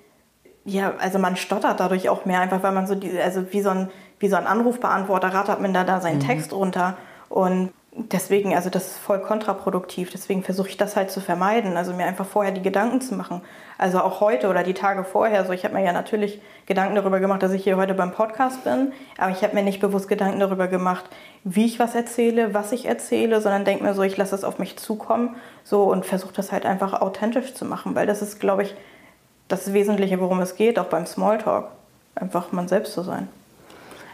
[0.65, 3.69] ja, also man stottert dadurch auch mehr, einfach weil man so, die, also wie so
[3.69, 3.89] ein
[4.21, 6.27] wie so ein Anrufbeantworter rattert man da, da seinen mhm.
[6.27, 6.95] Text runter.
[7.27, 10.11] Und deswegen, also das ist voll kontraproduktiv.
[10.11, 13.41] Deswegen versuche ich das halt zu vermeiden, also mir einfach vorher die Gedanken zu machen.
[13.77, 15.45] Also auch heute oder die Tage vorher.
[15.45, 18.63] So, ich habe mir ja natürlich Gedanken darüber gemacht, dass ich hier heute beim Podcast
[18.63, 21.05] bin, aber ich habe mir nicht bewusst Gedanken darüber gemacht,
[21.43, 24.59] wie ich was erzähle, was ich erzähle, sondern denke mir so, ich lasse es auf
[24.59, 28.63] mich zukommen, so und versuche das halt einfach authentisch zu machen, weil das ist, glaube
[28.63, 28.75] ich,
[29.47, 31.67] das Wesentliche, worum es geht, auch beim Smalltalk,
[32.15, 33.27] einfach man selbst zu sein.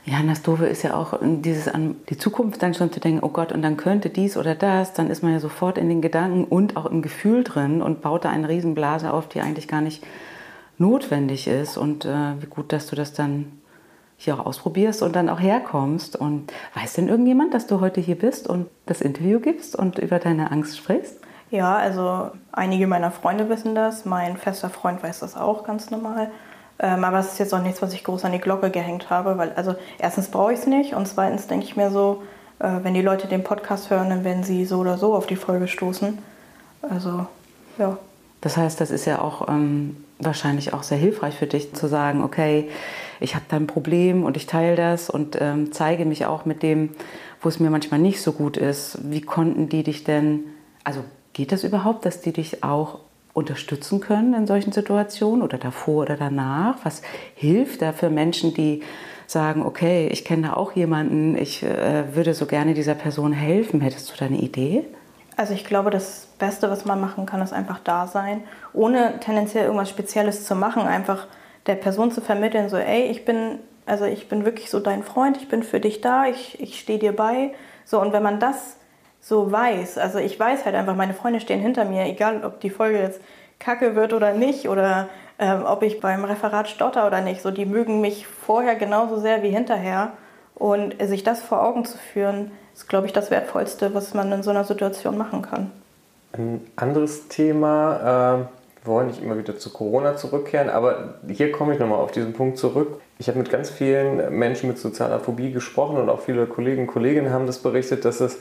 [0.09, 3.19] Ja, und das Doofe ist ja auch dieses an die Zukunft dann schon zu denken,
[3.23, 6.01] oh Gott, und dann könnte dies oder das, dann ist man ja sofort in den
[6.01, 9.81] Gedanken und auch im Gefühl drin und baut da eine Riesenblase auf, die eigentlich gar
[9.81, 10.01] nicht
[10.77, 11.75] notwendig ist.
[11.75, 13.51] Und äh, wie gut, dass du das dann
[14.15, 16.15] hier auch ausprobierst und dann auch herkommst.
[16.15, 20.19] Und weiß denn irgendjemand, dass du heute hier bist und das Interview gibst und über
[20.19, 21.19] deine Angst sprichst?
[21.51, 26.31] Ja, also einige meiner Freunde wissen das, mein fester Freund weiß das auch ganz normal.
[26.79, 29.37] Ähm, aber es ist jetzt auch nichts, was ich groß an die Glocke gehängt habe,
[29.37, 32.23] weil also erstens brauche ich es nicht und zweitens denke ich mir so,
[32.59, 35.35] äh, wenn die Leute den Podcast hören, dann werden sie so oder so auf die
[35.35, 36.17] Folge stoßen.
[36.81, 37.25] Also
[37.77, 37.97] ja.
[38.41, 42.23] Das heißt, das ist ja auch ähm, wahrscheinlich auch sehr hilfreich für dich zu sagen,
[42.23, 42.69] okay,
[43.19, 46.61] ich habe da ein Problem und ich teile das und ähm, zeige mich auch mit
[46.61, 46.91] dem,
[47.41, 48.99] wo es mir manchmal nicht so gut ist.
[49.03, 50.41] Wie konnten die dich denn,
[50.83, 52.99] also geht das überhaupt, dass die dich auch
[53.37, 56.77] unterstützen können in solchen Situationen oder davor oder danach?
[56.83, 57.01] Was
[57.35, 58.81] hilft da für Menschen, die
[59.27, 63.81] sagen, okay, ich kenne da auch jemanden, ich äh, würde so gerne dieser Person helfen.
[63.81, 64.85] Hättest du da eine Idee?
[65.35, 68.41] Also ich glaube, das Beste, was man machen kann, ist einfach da sein,
[68.73, 71.27] ohne tendenziell irgendwas Spezielles zu machen, einfach
[71.67, 75.37] der Person zu vermitteln, so, ey, ich bin, also ich bin wirklich so dein Freund,
[75.37, 77.53] ich bin für dich da, ich, ich stehe dir bei.
[77.85, 78.77] So, und wenn man das
[79.21, 79.97] so weiß.
[79.97, 83.21] Also ich weiß halt einfach, meine Freunde stehen hinter mir, egal ob die Folge jetzt
[83.59, 87.41] kacke wird oder nicht oder ähm, ob ich beim Referat stotter oder nicht.
[87.41, 90.13] So, die mögen mich vorher genauso sehr wie hinterher.
[90.55, 94.41] Und sich das vor Augen zu führen, ist, glaube ich, das Wertvollste, was man in
[94.41, 95.71] so einer Situation machen kann.
[96.33, 101.73] Ein anderes Thema, äh, wir wollen nicht immer wieder zu Corona zurückkehren, aber hier komme
[101.73, 103.01] ich nochmal auf diesen Punkt zurück.
[103.19, 106.87] Ich habe mit ganz vielen Menschen mit sozialer Phobie gesprochen und auch viele Kollegen und
[106.87, 108.39] Kolleginnen haben das berichtet, dass es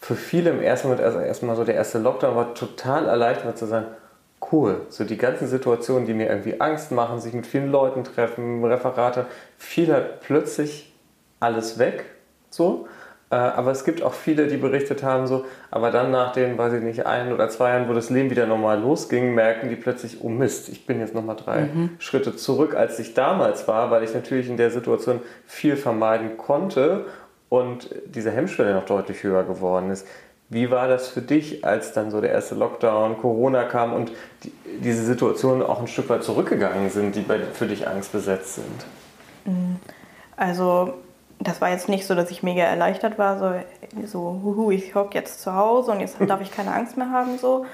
[0.00, 3.66] für viele im ersten Moment also erstmal so der erste Lockdown war total erleichtert zu
[3.66, 3.86] sein.
[4.52, 8.64] Cool, so die ganzen Situationen, die mir irgendwie Angst machen, sich mit vielen Leuten treffen,
[8.64, 9.26] Referate,
[9.58, 10.94] fiel halt plötzlich
[11.40, 12.04] alles weg.
[12.48, 12.86] So.
[13.30, 16.72] Äh, aber es gibt auch viele, die berichtet haben, so, aber dann nach den, weiß
[16.74, 20.22] ich nicht, ein oder zwei Jahren, wo das Leben wieder normal losging, merken die plötzlich,
[20.22, 21.90] oh Mist, ich bin jetzt nochmal drei mhm.
[21.98, 27.04] Schritte zurück, als ich damals war, weil ich natürlich in der Situation viel vermeiden konnte
[27.48, 30.06] und diese Hemmschwelle noch deutlich höher geworden ist.
[30.50, 34.12] Wie war das für dich, als dann so der erste Lockdown, Corona kam und
[34.44, 38.86] die, diese Situationen auch ein Stück weit zurückgegangen sind, die bei, für dich angstbesetzt sind?
[39.44, 39.76] Mhm.
[40.36, 40.94] Also
[41.40, 45.16] das war jetzt nicht so, dass ich mega erleichtert war, so, so huhu, ich hocke
[45.16, 47.38] jetzt zu Hause und jetzt darf ich keine Angst mehr haben.
[47.38, 47.66] So.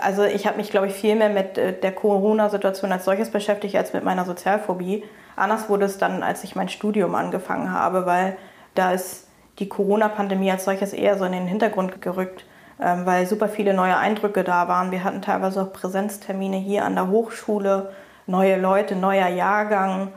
[0.00, 3.76] Also ich habe mich, glaube ich, viel mehr mit äh, der Corona-Situation als solches beschäftigt,
[3.76, 5.04] als mit meiner Sozialphobie.
[5.36, 8.36] Anders wurde es dann, als ich mein Studium angefangen habe, weil
[8.78, 9.26] da ist
[9.58, 12.44] die Corona-Pandemie als solches eher so in den Hintergrund gerückt,
[12.80, 14.90] ähm, weil super viele neue Eindrücke da waren.
[14.90, 17.92] Wir hatten teilweise auch Präsenztermine hier an der Hochschule,
[18.26, 20.12] neue Leute, neuer Jahrgang.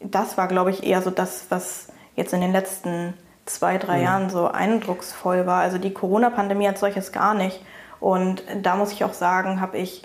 [0.00, 3.14] Das war, glaube ich, eher so das, was jetzt in den letzten
[3.46, 4.04] zwei, drei ja.
[4.04, 5.60] Jahren so eindrucksvoll war.
[5.60, 7.64] Also die Corona-Pandemie als solches gar nicht.
[8.00, 10.02] Und da muss ich auch sagen, habe ich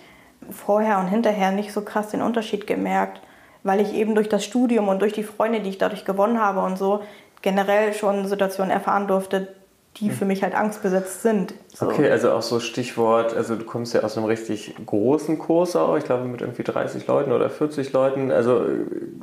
[0.50, 3.22] vorher und hinterher nicht so krass den Unterschied gemerkt,
[3.64, 6.62] weil ich eben durch das Studium und durch die Freunde, die ich dadurch gewonnen habe
[6.62, 7.02] und so,
[7.44, 9.50] generell schon Situationen erfahren durfte,
[9.98, 11.54] die für mich halt angstbesetzt sind.
[11.72, 11.86] So.
[11.86, 15.96] Okay, also auch so Stichwort, also du kommst ja aus einem richtig großen Kurs auch,
[15.98, 18.32] ich glaube mit irgendwie 30 Leuten oder 40 Leuten.
[18.32, 18.66] Also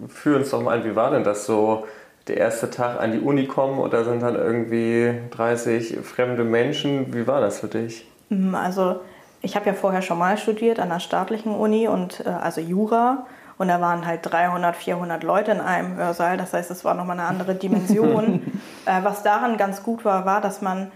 [0.06, 1.85] führ uns doch mal an, wie war denn das so?
[2.28, 7.12] der erste Tag an die Uni kommen und da sind dann irgendwie 30 fremde Menschen.
[7.14, 8.06] Wie war das für dich?
[8.28, 9.00] Mhm, also
[9.42, 13.26] ich habe ja vorher schon mal studiert an der staatlichen Uni und äh, also Jura
[13.61, 16.38] und da waren halt 300, 400 Leute in einem Hörsaal.
[16.38, 18.40] Das heißt, es war nochmal eine andere Dimension.
[18.87, 20.90] äh, was daran ganz gut war, war, dass man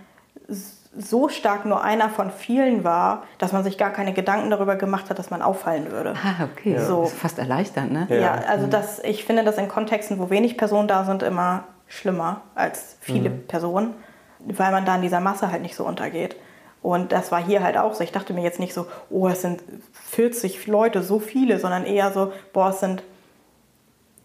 [0.97, 5.11] so stark nur einer von vielen war, dass man sich gar keine Gedanken darüber gemacht
[5.11, 6.15] hat, dass man auffallen würde.
[6.15, 6.79] Ah, okay.
[6.79, 7.03] So.
[7.03, 8.07] Das ist fast erleichternd, ne?
[8.09, 11.65] Ja, ja also das, ich finde das in Kontexten, wo wenig Personen da sind, immer
[11.87, 13.47] schlimmer als viele mhm.
[13.47, 13.95] Personen,
[14.39, 16.37] weil man da in dieser Masse halt nicht so untergeht.
[16.85, 18.05] Und das war hier halt auch so.
[18.05, 19.63] Ich dachte mir jetzt nicht so, oh, es sind
[20.11, 23.03] 40 Leute, so viele, sondern eher so, boah, es sind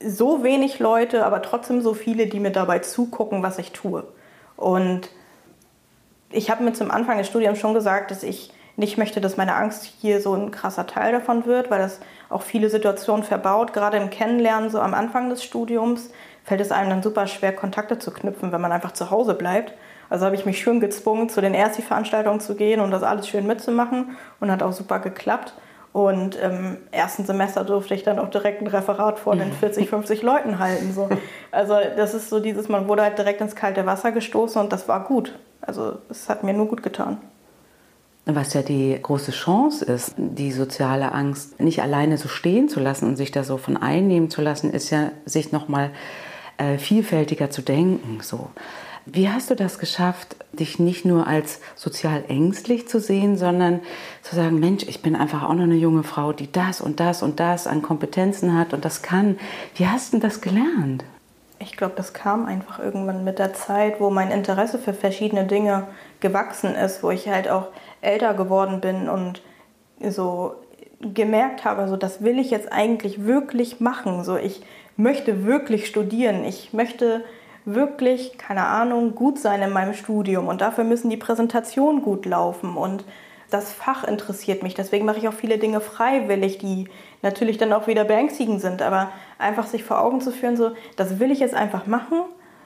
[0.06, 4.04] so wenig Leute, aber trotzdem so viele, die mir dabei zugucken, was ich tue.
[4.58, 5.10] Und
[6.32, 9.56] ich habe mir zum Anfang des Studiums schon gesagt, dass ich nicht möchte, dass meine
[9.56, 13.72] Angst hier so ein krasser Teil davon wird, weil das auch viele Situationen verbaut.
[13.72, 16.12] Gerade im Kennenlernen, so am Anfang des Studiums,
[16.44, 19.76] fällt es einem dann super schwer, Kontakte zu knüpfen, wenn man einfach zu Hause bleibt.
[20.10, 23.46] Also habe ich mich schön gezwungen, zu den Ersti-Veranstaltungen zu gehen und das alles schön
[23.46, 25.54] mitzumachen und hat auch super geklappt.
[25.92, 30.22] Und im ersten Semester durfte ich dann auch direkt ein Referat vor den 40, 50
[30.22, 30.94] Leuten halten.
[30.94, 31.10] So.
[31.52, 34.88] Also das ist so dieses, man wurde halt direkt ins kalte Wasser gestoßen und das
[34.88, 35.34] war gut.
[35.62, 37.18] Also es hat mir nur gut getan.
[38.26, 43.08] Was ja die große Chance ist, die soziale Angst nicht alleine so stehen zu lassen
[43.08, 45.90] und sich da so von einnehmen zu lassen, ist ja, sich nochmal
[46.58, 48.20] äh, vielfältiger zu denken.
[48.22, 48.52] So.
[49.12, 53.80] Wie hast du das geschafft, dich nicht nur als sozial ängstlich zu sehen, sondern
[54.22, 57.24] zu sagen, Mensch, ich bin einfach auch noch eine junge Frau, die das und das
[57.24, 59.40] und das an Kompetenzen hat und das kann.
[59.76, 61.06] Wie hast du das gelernt?
[61.60, 65.88] Ich glaube, das kam einfach irgendwann mit der Zeit, wo mein Interesse für verschiedene Dinge
[66.20, 67.68] gewachsen ist, wo ich halt auch
[68.02, 69.42] älter geworden bin und
[70.08, 70.56] so
[71.02, 74.24] gemerkt habe, so das will ich jetzt eigentlich wirklich machen.
[74.24, 74.62] So ich
[74.98, 76.44] möchte wirklich studieren.
[76.44, 77.24] Ich möchte
[77.66, 82.78] wirklich, keine Ahnung, gut sein in meinem Studium und dafür müssen die Präsentationen gut laufen
[82.78, 83.04] und
[83.50, 84.76] das Fach interessiert mich.
[84.76, 86.88] Deswegen mache ich auch viele Dinge freiwillig, die
[87.22, 88.82] natürlich dann auch wieder beängstigend sind.
[88.82, 92.22] Aber einfach sich vor Augen zu führen, so, das will ich jetzt einfach machen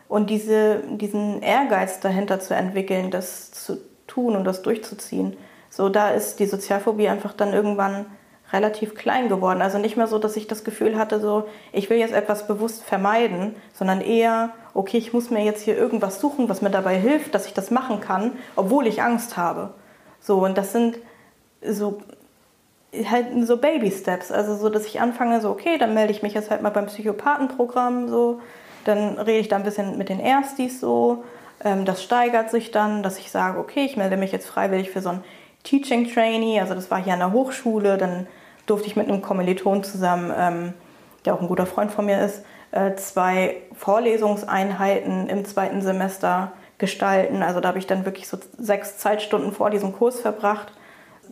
[0.10, 3.78] und diese, diesen Ehrgeiz dahinter zu entwickeln, das zu
[4.08, 5.38] tun und das durchzuziehen.
[5.70, 8.06] So, da ist die Sozialphobie einfach dann irgendwann
[8.52, 9.62] relativ klein geworden.
[9.62, 12.84] Also nicht mehr so, dass ich das Gefühl hatte, so, ich will jetzt etwas bewusst
[12.84, 17.36] vermeiden, sondern eher, okay, ich muss mir jetzt hier irgendwas suchen, was mir dabei hilft,
[17.36, 19.74] dass ich das machen kann, obwohl ich Angst habe.
[20.20, 20.98] So, und das sind
[21.66, 22.02] so
[23.10, 26.34] halt so Baby Steps, also so, dass ich anfange, so, okay, dann melde ich mich
[26.34, 28.40] jetzt halt mal beim Psychopathenprogramm, so,
[28.86, 31.24] dann rede ich da ein bisschen mit den Erstis so,
[31.64, 35.02] ähm, das steigert sich dann, dass ich sage, okay, ich melde mich jetzt freiwillig für
[35.02, 35.24] so ein
[35.64, 38.28] Teaching Trainee, also das war hier an der Hochschule, dann
[38.66, 40.74] durfte ich mit einem Kommiliton zusammen, ähm,
[41.26, 42.44] der auch ein guter Freund von mir ist,
[42.96, 47.44] zwei Vorlesungseinheiten im zweiten Semester gestalten.
[47.44, 50.74] Also da habe ich dann wirklich so sechs Zeitstunden vor diesem Kurs verbracht,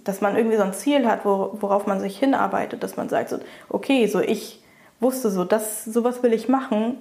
[0.04, 3.40] dass man irgendwie so ein Ziel hat, worauf man sich hinarbeitet, dass man sagt, so,
[3.70, 4.64] okay, so ich
[5.00, 6.98] wusste so, das, sowas will ich machen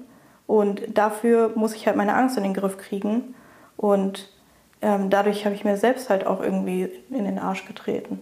[0.47, 3.35] und dafür muss ich halt meine Angst in den Griff kriegen
[3.77, 4.31] und
[4.83, 8.21] ähm, dadurch habe ich mir selbst halt auch irgendwie in den Arsch getreten.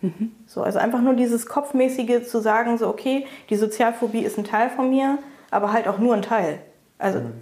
[0.00, 0.32] Mhm.
[0.46, 4.70] So, also einfach nur dieses Kopfmäßige zu sagen, so okay, die Sozialphobie ist ein Teil
[4.70, 5.18] von mir,
[5.50, 6.58] aber halt auch nur ein Teil.
[6.98, 7.32] Also mhm.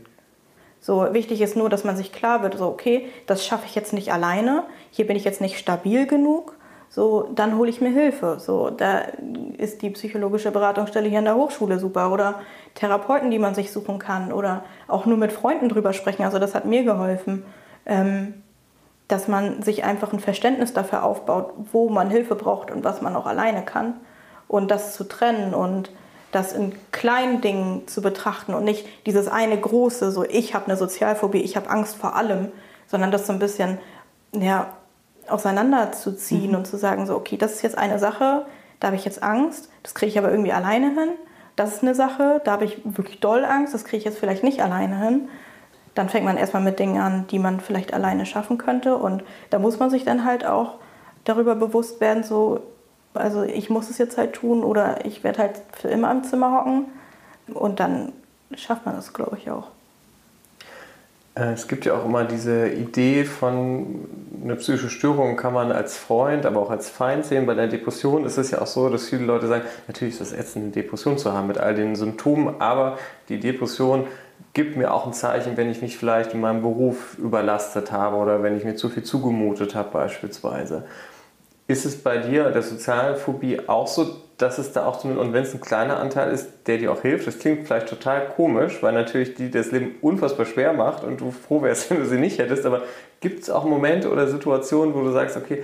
[0.81, 3.93] so wichtig ist nur, dass man sich klar wird, so okay, das schaffe ich jetzt
[3.93, 6.59] nicht alleine, hier bin ich jetzt nicht stabil genug,
[6.91, 8.39] so, dann hole ich mir Hilfe.
[8.39, 9.03] So, da
[9.59, 12.41] ist die psychologische Beratungsstelle hier an der Hochschule super oder
[12.75, 16.25] Therapeuten, die man sich suchen kann oder auch nur mit Freunden drüber sprechen.
[16.25, 17.45] Also das hat mir geholfen,
[17.85, 18.43] ähm,
[19.07, 23.17] dass man sich einfach ein Verständnis dafür aufbaut, wo man Hilfe braucht und was man
[23.17, 23.95] auch alleine kann
[24.49, 25.91] und das zu trennen und
[26.33, 30.77] das in kleinen Dingen zu betrachten und nicht dieses eine große, so ich habe eine
[30.77, 32.49] Sozialphobie, ich habe Angst vor allem,
[32.87, 33.79] sondern das so ein bisschen
[34.33, 34.73] ja,
[35.29, 36.57] auseinanderzuziehen mhm.
[36.57, 38.47] und zu sagen, so okay, das ist jetzt eine Sache,
[38.81, 41.11] da habe ich jetzt Angst, das kriege ich aber irgendwie alleine hin.
[41.57, 44.45] Das ist eine Sache, da habe ich wirklich doll Angst, das kriege ich jetzt vielleicht
[44.45, 45.29] nicht alleine hin.
[45.97, 48.97] Dann fängt man erstmal mit Dingen an, die man vielleicht alleine schaffen könnte.
[48.97, 50.75] Und da muss man sich dann halt auch
[51.25, 52.61] darüber bewusst werden, so
[53.15, 56.59] also ich muss es jetzt halt tun oder ich werde halt für immer im Zimmer
[56.59, 56.87] hocken.
[57.55, 58.13] Und dann
[58.55, 59.69] schafft man das, glaube ich, auch.
[61.39, 64.09] Äh, es gibt ja auch immer diese Idee von
[64.43, 67.47] einer psychischen Störung kann man als Freund, aber auch als Feind sehen.
[67.47, 70.33] Bei der Depression ist es ja auch so, dass viele Leute sagen, natürlich ist es
[70.33, 74.07] ätzend, eine Depression zu haben mit all den Symptomen, aber die Depression
[74.55, 78.43] gibt mir auch ein Zeichen, wenn ich mich vielleicht in meinem Beruf überlastet habe oder
[78.43, 80.85] wenn ich mir zu viel zugemutet habe beispielsweise.
[81.69, 84.07] Ist es bei dir, der Sozialphobie, auch so,
[84.39, 87.03] dass es da auch so, und wenn es ein kleiner Anteil ist, der dir auch
[87.03, 91.21] hilft, das klingt vielleicht total komisch, weil natürlich die das Leben unfassbar schwer macht und
[91.21, 92.83] du froh wärst, wenn du sie nicht hättest, aber
[93.21, 95.63] gibt es auch Momente oder Situationen, wo du sagst, okay,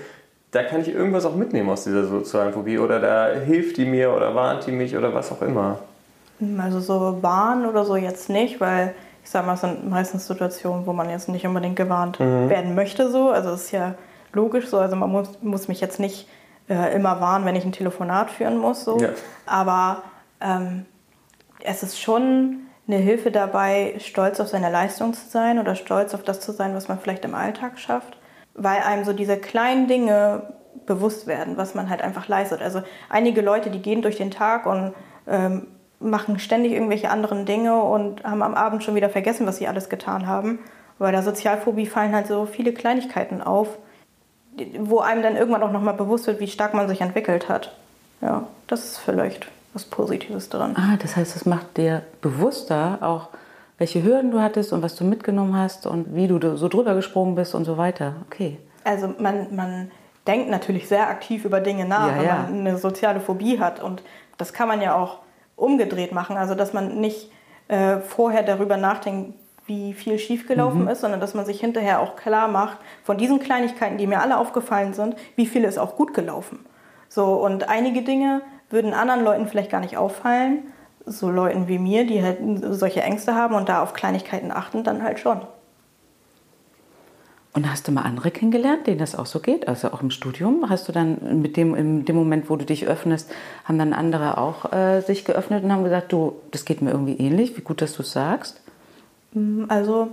[0.50, 4.12] da kann ich irgendwas auch mitnehmen aus dieser sozialen Phobie oder da hilft die mir
[4.12, 5.78] oder warnt die mich oder was auch immer?
[6.58, 10.86] Also so warnen oder so jetzt nicht, weil ich sage mal, es sind meistens Situationen,
[10.86, 12.50] wo man jetzt nicht unbedingt gewarnt mhm.
[12.50, 13.30] werden möchte so.
[13.30, 13.94] Also es ist ja
[14.34, 14.78] logisch so.
[14.78, 16.28] Also man muss, muss mich jetzt nicht
[16.68, 18.84] äh, immer warnen, wenn ich ein Telefonat führen muss.
[18.84, 18.98] So.
[18.98, 19.10] Ja.
[19.46, 20.02] Aber
[20.40, 20.86] ähm,
[21.62, 26.22] es ist schon eine Hilfe dabei, stolz auf seine Leistung zu sein oder stolz auf
[26.22, 28.18] das zu sein, was man vielleicht im Alltag schafft,
[28.54, 30.54] weil einem so diese kleinen Dinge
[30.86, 32.60] bewusst werden, was man halt einfach leistet.
[32.60, 34.92] Also einige Leute, die gehen durch den Tag und
[35.26, 35.68] ähm,
[35.98, 39.88] machen ständig irgendwelche anderen Dinge und haben am Abend schon wieder vergessen, was sie alles
[39.88, 40.58] getan haben.
[40.98, 43.78] Bei der Sozialphobie fallen halt so viele Kleinigkeiten auf,
[44.80, 47.72] wo einem dann irgendwann auch nochmal bewusst wird, wie stark man sich entwickelt hat.
[48.20, 50.74] Ja, das ist vielleicht was Positives daran.
[50.76, 53.28] Ah, das heißt, es macht dir bewusster auch,
[53.76, 57.34] welche Hürden du hattest und was du mitgenommen hast und wie du so drüber gesprungen
[57.34, 58.14] bist und so weiter.
[58.26, 58.58] Okay.
[58.84, 59.90] Also man, man
[60.26, 62.36] denkt natürlich sehr aktiv über Dinge nach, ja, wenn ja.
[62.36, 63.82] man eine soziale Phobie hat.
[63.82, 64.02] Und
[64.38, 65.18] das kann man ja auch
[65.56, 66.36] umgedreht machen.
[66.36, 67.30] Also dass man nicht
[67.68, 69.34] äh, vorher darüber nachdenkt,
[69.66, 70.88] wie viel schiefgelaufen mhm.
[70.88, 74.38] ist, sondern dass man sich hinterher auch klar macht, von diesen Kleinigkeiten, die mir alle
[74.38, 76.64] aufgefallen sind, wie viel ist auch gut gelaufen.
[77.08, 80.64] So, und einige Dinge würden anderen Leuten vielleicht gar nicht auffallen,
[81.06, 82.38] so Leuten wie mir, die halt
[82.70, 85.40] solche Ängste haben und da auf Kleinigkeiten achten, dann halt schon.
[87.52, 89.68] Und hast du mal andere kennengelernt, denen das auch so geht?
[89.68, 90.68] Also auch im Studium?
[90.68, 93.30] Hast du dann mit dem, in dem Moment, wo du dich öffnest,
[93.64, 97.16] haben dann andere auch äh, sich geöffnet und haben gesagt, du, das geht mir irgendwie
[97.16, 98.60] ähnlich, wie gut, dass du es sagst?
[99.34, 100.08] Mm, also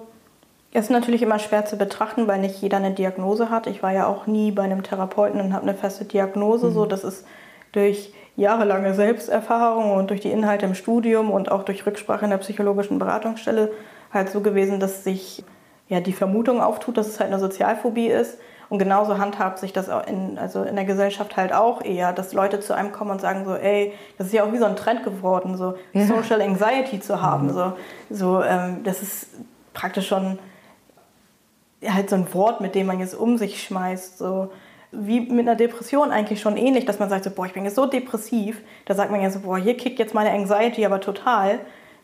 [0.74, 3.68] es ist natürlich immer schwer zu betrachten, weil nicht jeder eine Diagnose hat.
[3.68, 6.68] Ich war ja auch nie bei einem Therapeuten und habe eine feste Diagnose.
[6.68, 6.74] Mhm.
[6.74, 7.26] So, das ist
[7.72, 12.38] durch jahrelange Selbsterfahrung und durch die Inhalte im Studium und auch durch Rücksprache in der
[12.38, 13.72] psychologischen Beratungsstelle
[14.14, 15.44] halt so gewesen, dass sich
[15.90, 18.40] ja die Vermutung auftut, dass es halt eine Sozialphobie ist.
[18.72, 22.62] Und genauso handhabt sich das in, also in der Gesellschaft halt auch eher, dass Leute
[22.62, 25.04] zu einem kommen und sagen so, ey, das ist ja auch wie so ein Trend
[25.04, 26.06] geworden, so ja.
[26.06, 27.48] Social Anxiety zu haben.
[27.48, 27.54] Mhm.
[27.54, 27.74] So,
[28.10, 29.28] so ähm, das ist
[29.74, 30.40] praktisch schon
[31.86, 34.18] halt so ein Wort, mit dem man jetzt um sich schmeißt.
[34.18, 34.54] So
[34.94, 37.76] wie mit einer Depression eigentlich schon ähnlich, dass man sagt so, boah, ich bin jetzt
[37.76, 38.62] so depressiv.
[38.86, 41.60] Da sagt man ja so, boah, hier kickt jetzt meine Anxiety aber total.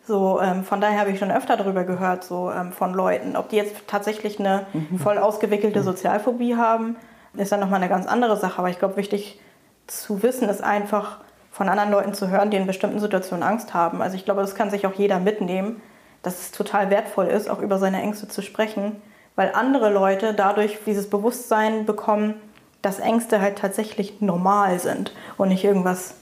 [0.08, 3.36] So, ähm, von daher habe ich schon öfter darüber gehört, so ähm, von Leuten.
[3.36, 5.00] Ob die jetzt tatsächlich eine mhm.
[5.00, 6.96] voll ausgewickelte Sozialphobie haben,
[7.36, 8.60] ist dann nochmal eine ganz andere Sache.
[8.60, 9.42] Aber ich glaube, wichtig
[9.86, 11.18] zu wissen ist einfach
[11.52, 14.02] von anderen Leuten zu hören, die in bestimmten Situationen Angst haben.
[14.02, 15.82] Also ich glaube, das kann sich auch jeder mitnehmen,
[16.24, 19.02] dass es total wertvoll ist, auch über seine Ängste zu sprechen,
[19.36, 22.36] weil andere Leute dadurch dieses Bewusstsein bekommen,
[22.82, 26.16] dass Ängste halt tatsächlich normal sind und nicht irgendwas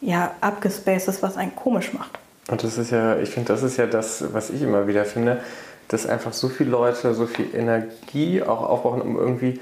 [0.00, 2.18] ja, abgespacedes, was einen komisch macht.
[2.48, 5.40] Und das ist ja, ich finde, das ist ja das, was ich immer wieder finde,
[5.88, 9.60] dass einfach so viele Leute so viel Energie auch aufbrauchen, um irgendwie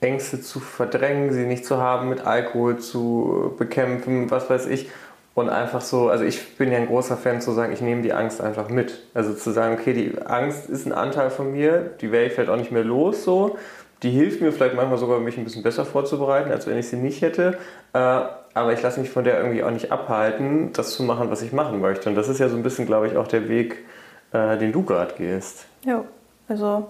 [0.00, 4.88] Ängste zu verdrängen, sie nicht zu haben, mit Alkohol zu bekämpfen, was weiß ich.
[5.34, 8.12] Und einfach so, also ich bin ja ein großer Fan zu sagen, ich nehme die
[8.12, 9.02] Angst einfach mit.
[9.14, 12.56] Also zu sagen, okay, die Angst ist ein Anteil von mir, die ich vielleicht auch
[12.56, 13.56] nicht mehr los so.
[14.02, 16.96] Die hilft mir vielleicht manchmal sogar, mich ein bisschen besser vorzubereiten, als wenn ich sie
[16.96, 17.58] nicht hätte.
[17.92, 17.98] Äh,
[18.54, 21.52] aber ich lasse mich von der irgendwie auch nicht abhalten, das zu machen, was ich
[21.52, 22.08] machen möchte.
[22.08, 23.84] Und das ist ja so ein bisschen, glaube ich, auch der Weg,
[24.32, 25.66] äh, den du gerade gehst.
[25.84, 26.04] Ja,
[26.48, 26.88] also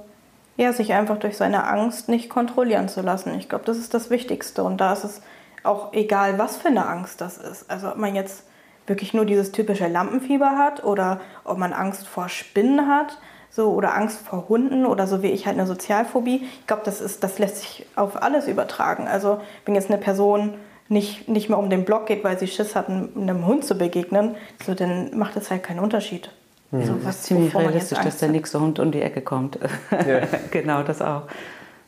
[0.56, 3.34] ja, sich einfach durch seine Angst nicht kontrollieren zu lassen.
[3.38, 4.64] Ich glaube, das ist das Wichtigste.
[4.64, 5.22] Und da ist es
[5.62, 7.70] auch egal, was für eine Angst das ist.
[7.70, 8.44] Also ob man jetzt
[8.86, 13.18] wirklich nur dieses typische Lampenfieber hat oder ob man Angst vor Spinnen hat
[13.54, 16.42] so oder Angst vor Hunden oder so wie ich halt eine Sozialphobie.
[16.60, 19.06] Ich glaube, das ist das lässt sich auf alles übertragen.
[19.06, 20.54] Also wenn jetzt eine Person
[20.88, 24.36] nicht, nicht mehr um den Block geht, weil sie Schiss hat, einem Hund zu begegnen,
[24.64, 26.30] so, dann macht das halt keinen Unterschied.
[26.70, 26.80] Mhm.
[26.80, 29.58] Also, was, das ist ziemlich realistisch, dass der nächste Hund um die Ecke kommt.
[29.90, 30.20] Ja.
[30.50, 31.22] genau, das auch.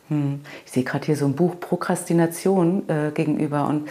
[0.08, 0.40] Hm.
[0.66, 3.88] Ich sehe gerade hier so ein Buch Prokrastination äh, gegenüber und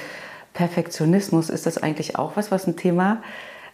[0.53, 1.49] Perfektionismus.
[1.49, 3.24] Ist das eigentlich auch was, was ein Thema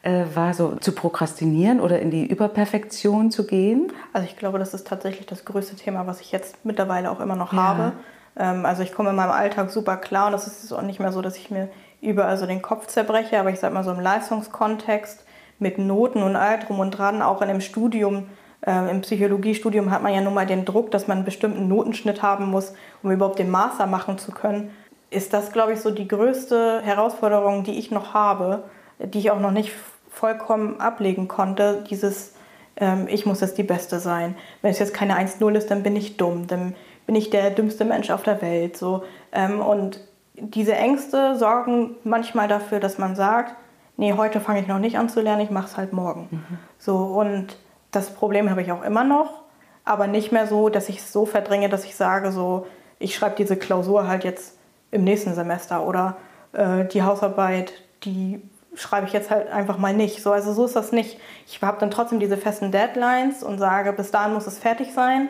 [0.03, 3.91] äh, war, so zu prokrastinieren oder in die Überperfektion zu gehen?
[4.13, 7.35] Also ich glaube, das ist tatsächlich das größte Thema, was ich jetzt mittlerweile auch immer
[7.35, 7.59] noch ja.
[7.59, 7.91] habe.
[8.37, 11.11] Ähm, also ich komme in meinem Alltag super klar und es ist auch nicht mehr
[11.11, 11.69] so, dass ich mir
[12.01, 15.25] überall so den Kopf zerbreche, aber ich sage mal so im Leistungskontext
[15.59, 18.27] mit Noten und all drum und dran, auch in einem Studium,
[18.61, 22.21] äh, im Psychologiestudium hat man ja nun mal den Druck, dass man einen bestimmten Notenschnitt
[22.21, 22.73] haben muss,
[23.03, 24.71] um überhaupt den Master machen zu können.
[25.09, 28.63] Ist das, glaube ich, so die größte Herausforderung, die ich noch habe,
[28.99, 29.71] die ich auch noch nicht
[30.09, 32.33] vollkommen ablegen konnte, dieses
[32.79, 34.35] ähm, ich muss jetzt die Beste sein.
[34.61, 36.75] Wenn es jetzt keine 1-0 ist, dann bin ich dumm, dann
[37.05, 38.77] bin ich der dümmste Mensch auf der Welt.
[38.77, 39.03] So.
[39.31, 39.99] Ähm, und
[40.35, 43.55] diese Ängste sorgen manchmal dafür, dass man sagt,
[43.97, 46.27] nee, heute fange ich noch nicht an zu lernen, ich mache es halt morgen.
[46.31, 46.57] Mhm.
[46.77, 47.57] So, und
[47.91, 49.41] das Problem habe ich auch immer noch,
[49.83, 52.67] aber nicht mehr so, dass ich es so verdränge, dass ich sage, so,
[52.99, 54.57] ich schreibe diese Klausur halt jetzt
[54.91, 56.17] im nächsten Semester oder
[56.53, 57.73] äh, die Hausarbeit,
[58.03, 58.41] die
[58.79, 60.23] schreibe ich jetzt halt einfach mal nicht.
[60.23, 61.19] So, also so ist das nicht.
[61.47, 65.29] Ich habe dann trotzdem diese festen Deadlines und sage, bis dahin muss es fertig sein.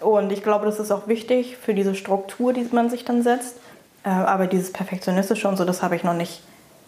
[0.00, 3.56] Und ich glaube, das ist auch wichtig für diese Struktur, die man sich dann setzt.
[4.04, 6.42] Äh, aber dieses Perfektionistische und so, das habe ich noch nicht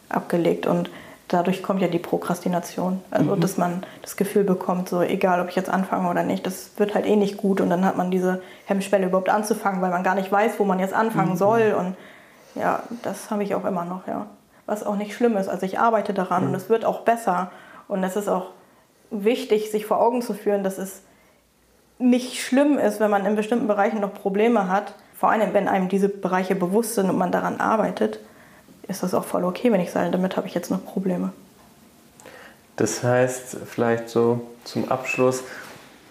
[0.08, 0.66] abgelegt.
[0.66, 0.90] Und
[1.28, 3.00] dadurch kommt ja die Prokrastination.
[3.12, 3.40] Also, mhm.
[3.40, 6.96] dass man das Gefühl bekommt, so egal, ob ich jetzt anfange oder nicht, das wird
[6.96, 7.60] halt eh nicht gut.
[7.60, 10.80] Und dann hat man diese Hemmschwelle überhaupt anzufangen, weil man gar nicht weiß, wo man
[10.80, 11.36] jetzt anfangen mhm.
[11.36, 11.76] soll.
[11.78, 11.94] Und
[12.60, 14.26] ja, das habe ich auch immer noch, ja
[14.66, 15.48] was auch nicht schlimm ist.
[15.48, 16.48] Also ich arbeite daran mhm.
[16.50, 17.50] und es wird auch besser.
[17.88, 18.50] Und es ist auch
[19.10, 21.02] wichtig, sich vor Augen zu führen, dass es
[21.98, 24.94] nicht schlimm ist, wenn man in bestimmten Bereichen noch Probleme hat.
[25.18, 28.18] Vor allem, wenn einem diese Bereiche bewusst sind und man daran arbeitet,
[28.88, 31.32] ist das auch voll okay, wenn ich sage, damit habe ich jetzt noch Probleme.
[32.76, 35.44] Das heißt, vielleicht so zum Abschluss,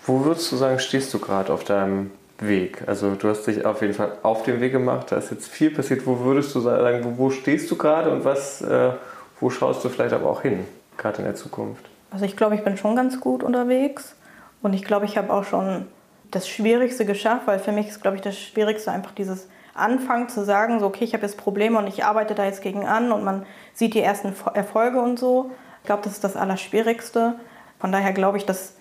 [0.06, 2.12] wo würdest du sagen, stehst du gerade auf deinem
[2.48, 2.84] Weg?
[2.88, 5.72] Also du hast dich auf jeden Fall auf den Weg gemacht, da ist jetzt viel
[5.72, 6.06] passiert.
[6.06, 8.92] Wo würdest du sagen, wo, wo stehst du gerade und was, äh,
[9.40, 10.66] wo schaust du vielleicht aber auch hin,
[10.98, 11.86] gerade in der Zukunft?
[12.12, 14.16] Also ich glaube, ich bin schon ganz gut unterwegs
[14.62, 15.88] und ich glaube, ich habe auch schon
[16.32, 20.44] das Schwierigste geschafft, weil für mich ist, glaube ich, das Schwierigste einfach dieses Anfangen zu
[20.46, 23.24] sagen, so okay, ich habe jetzt Probleme und ich arbeite da jetzt gegen an und
[23.24, 25.52] man sieht die ersten Erfolge und so.
[25.82, 27.36] Ich glaube, das ist das Allerschwierigste.
[27.80, 28.76] Von daher glaube ich, dass,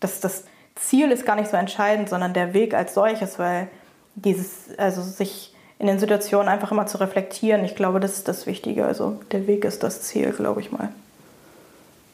[0.00, 0.44] dass das
[0.80, 3.68] Ziel ist gar nicht so entscheidend, sondern der Weg als solches, weil
[4.14, 8.46] dieses, also sich in den Situationen einfach immer zu reflektieren, ich glaube, das ist das
[8.46, 8.84] Wichtige.
[8.84, 10.88] Also der Weg ist das Ziel, glaube ich mal.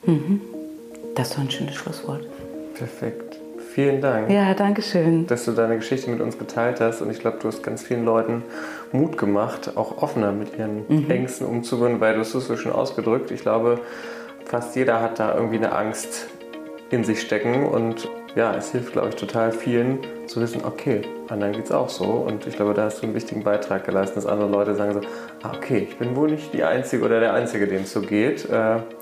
[0.04, 0.40] Mhm.
[1.14, 2.26] Das ist doch ein schönes Schlusswort.
[2.74, 3.38] Perfekt.
[3.72, 4.30] Vielen Dank.
[4.30, 5.26] Ja, danke schön.
[5.26, 7.00] Dass du deine Geschichte mit uns geteilt hast.
[7.00, 8.42] Und ich glaube, du hast ganz vielen Leuten
[8.92, 11.10] Mut gemacht, auch offener mit ihren mhm.
[11.10, 13.30] Ängsten umzugehen, weil du hast es so schön ausgedrückt.
[13.30, 13.80] Ich glaube,
[14.44, 16.26] fast jeder hat da irgendwie eine Angst
[16.90, 17.66] in sich stecken.
[17.66, 21.88] Und ja, es hilft, glaube ich, total vielen zu wissen, okay, anderen geht es auch
[21.88, 22.04] so.
[22.04, 25.00] Und ich glaube, da hast du einen wichtigen Beitrag geleistet, dass andere Leute sagen so,
[25.42, 28.48] ah, okay, ich bin wohl nicht die Einzige oder der Einzige, dem es so geht.
[28.48, 28.52] Äh,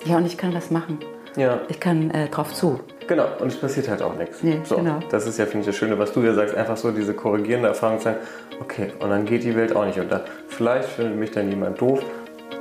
[0.04, 0.98] ja, und ich kann das machen.
[1.36, 1.60] Ja.
[1.68, 2.80] Ich kann äh, drauf zu.
[3.06, 4.42] Genau, und es passiert halt auch nichts.
[4.42, 5.00] Nee, so, genau.
[5.10, 7.68] Das ist ja, finde ich, das Schöne, was du ja sagst, einfach so diese korrigierende
[7.68, 8.18] Erfahrung zu sagen,
[8.60, 10.24] okay, und dann geht die Welt auch nicht unter.
[10.48, 12.00] Vielleicht findet mich dann jemand doof,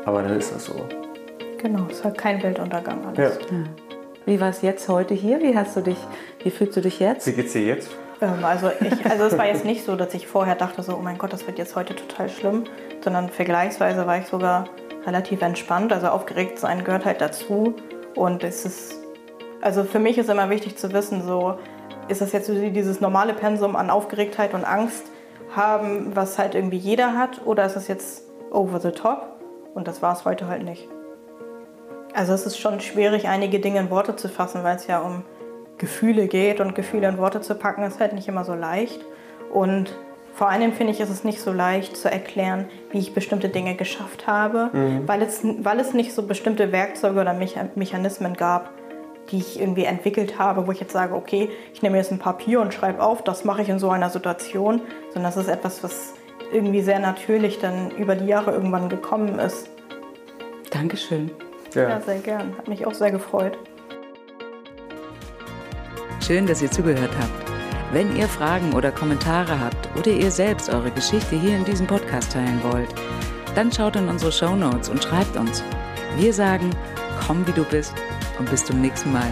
[0.06, 0.88] aber dann ist das so.
[1.62, 3.18] Genau, es ist halt kein Weltuntergang alles.
[3.18, 3.58] Ja.
[3.58, 3.64] Ja.
[4.26, 5.42] Wie war es jetzt heute hier?
[5.42, 5.98] Wie hast du dich,
[6.44, 7.26] wie fühlst du dich jetzt?
[7.26, 7.90] Wie geht's dir jetzt?
[8.22, 11.02] Ähm, also, ich, also es war jetzt nicht so, dass ich vorher dachte, so, oh
[11.02, 12.66] mein Gott, das wird jetzt heute total schlimm,
[13.04, 14.66] sondern vergleichsweise war ich sogar
[15.06, 15.92] relativ entspannt.
[15.92, 17.74] Also aufgeregt sein gehört halt dazu.
[18.16, 18.96] Und es ist,
[19.62, 21.58] also für mich ist immer wichtig zu wissen, so,
[22.08, 25.06] ist das jetzt dieses normale Pensum an Aufgeregtheit und Angst
[25.56, 29.40] haben, was halt irgendwie jeder hat, oder ist das jetzt over the top?
[29.74, 30.88] Und das war es heute halt nicht.
[32.14, 35.24] Also es ist schon schwierig, einige Dinge in Worte zu fassen, weil es ja um
[35.78, 39.02] Gefühle geht und Gefühle in Worte zu packen ist halt nicht immer so leicht.
[39.52, 39.96] Und
[40.34, 43.76] vor allem finde ich, ist es nicht so leicht zu erklären, wie ich bestimmte Dinge
[43.76, 45.08] geschafft habe, mhm.
[45.08, 48.70] weil, es, weil es nicht so bestimmte Werkzeuge oder Mechanismen gab,
[49.30, 52.62] die ich irgendwie entwickelt habe, wo ich jetzt sage, okay, ich nehme jetzt ein Papier
[52.62, 54.82] und schreibe auf, das mache ich in so einer Situation,
[55.14, 56.14] sondern das ist etwas, was
[56.54, 59.70] irgendwie sehr natürlich dann über die Jahre irgendwann gekommen ist.
[60.70, 61.32] Dankeschön.
[61.74, 61.90] Ja.
[61.90, 62.58] ja, sehr gern.
[62.58, 63.58] Hat mich auch sehr gefreut.
[66.26, 67.52] Schön, dass ihr zugehört habt.
[67.92, 72.32] Wenn ihr Fragen oder Kommentare habt oder ihr selbst eure Geschichte hier in diesem Podcast
[72.32, 72.90] teilen wollt,
[73.56, 75.64] dann schaut in unsere Show Notes und schreibt uns.
[76.18, 76.70] Wir sagen,
[77.26, 77.94] komm wie du bist
[78.40, 79.32] und bis zum nächsten Mal.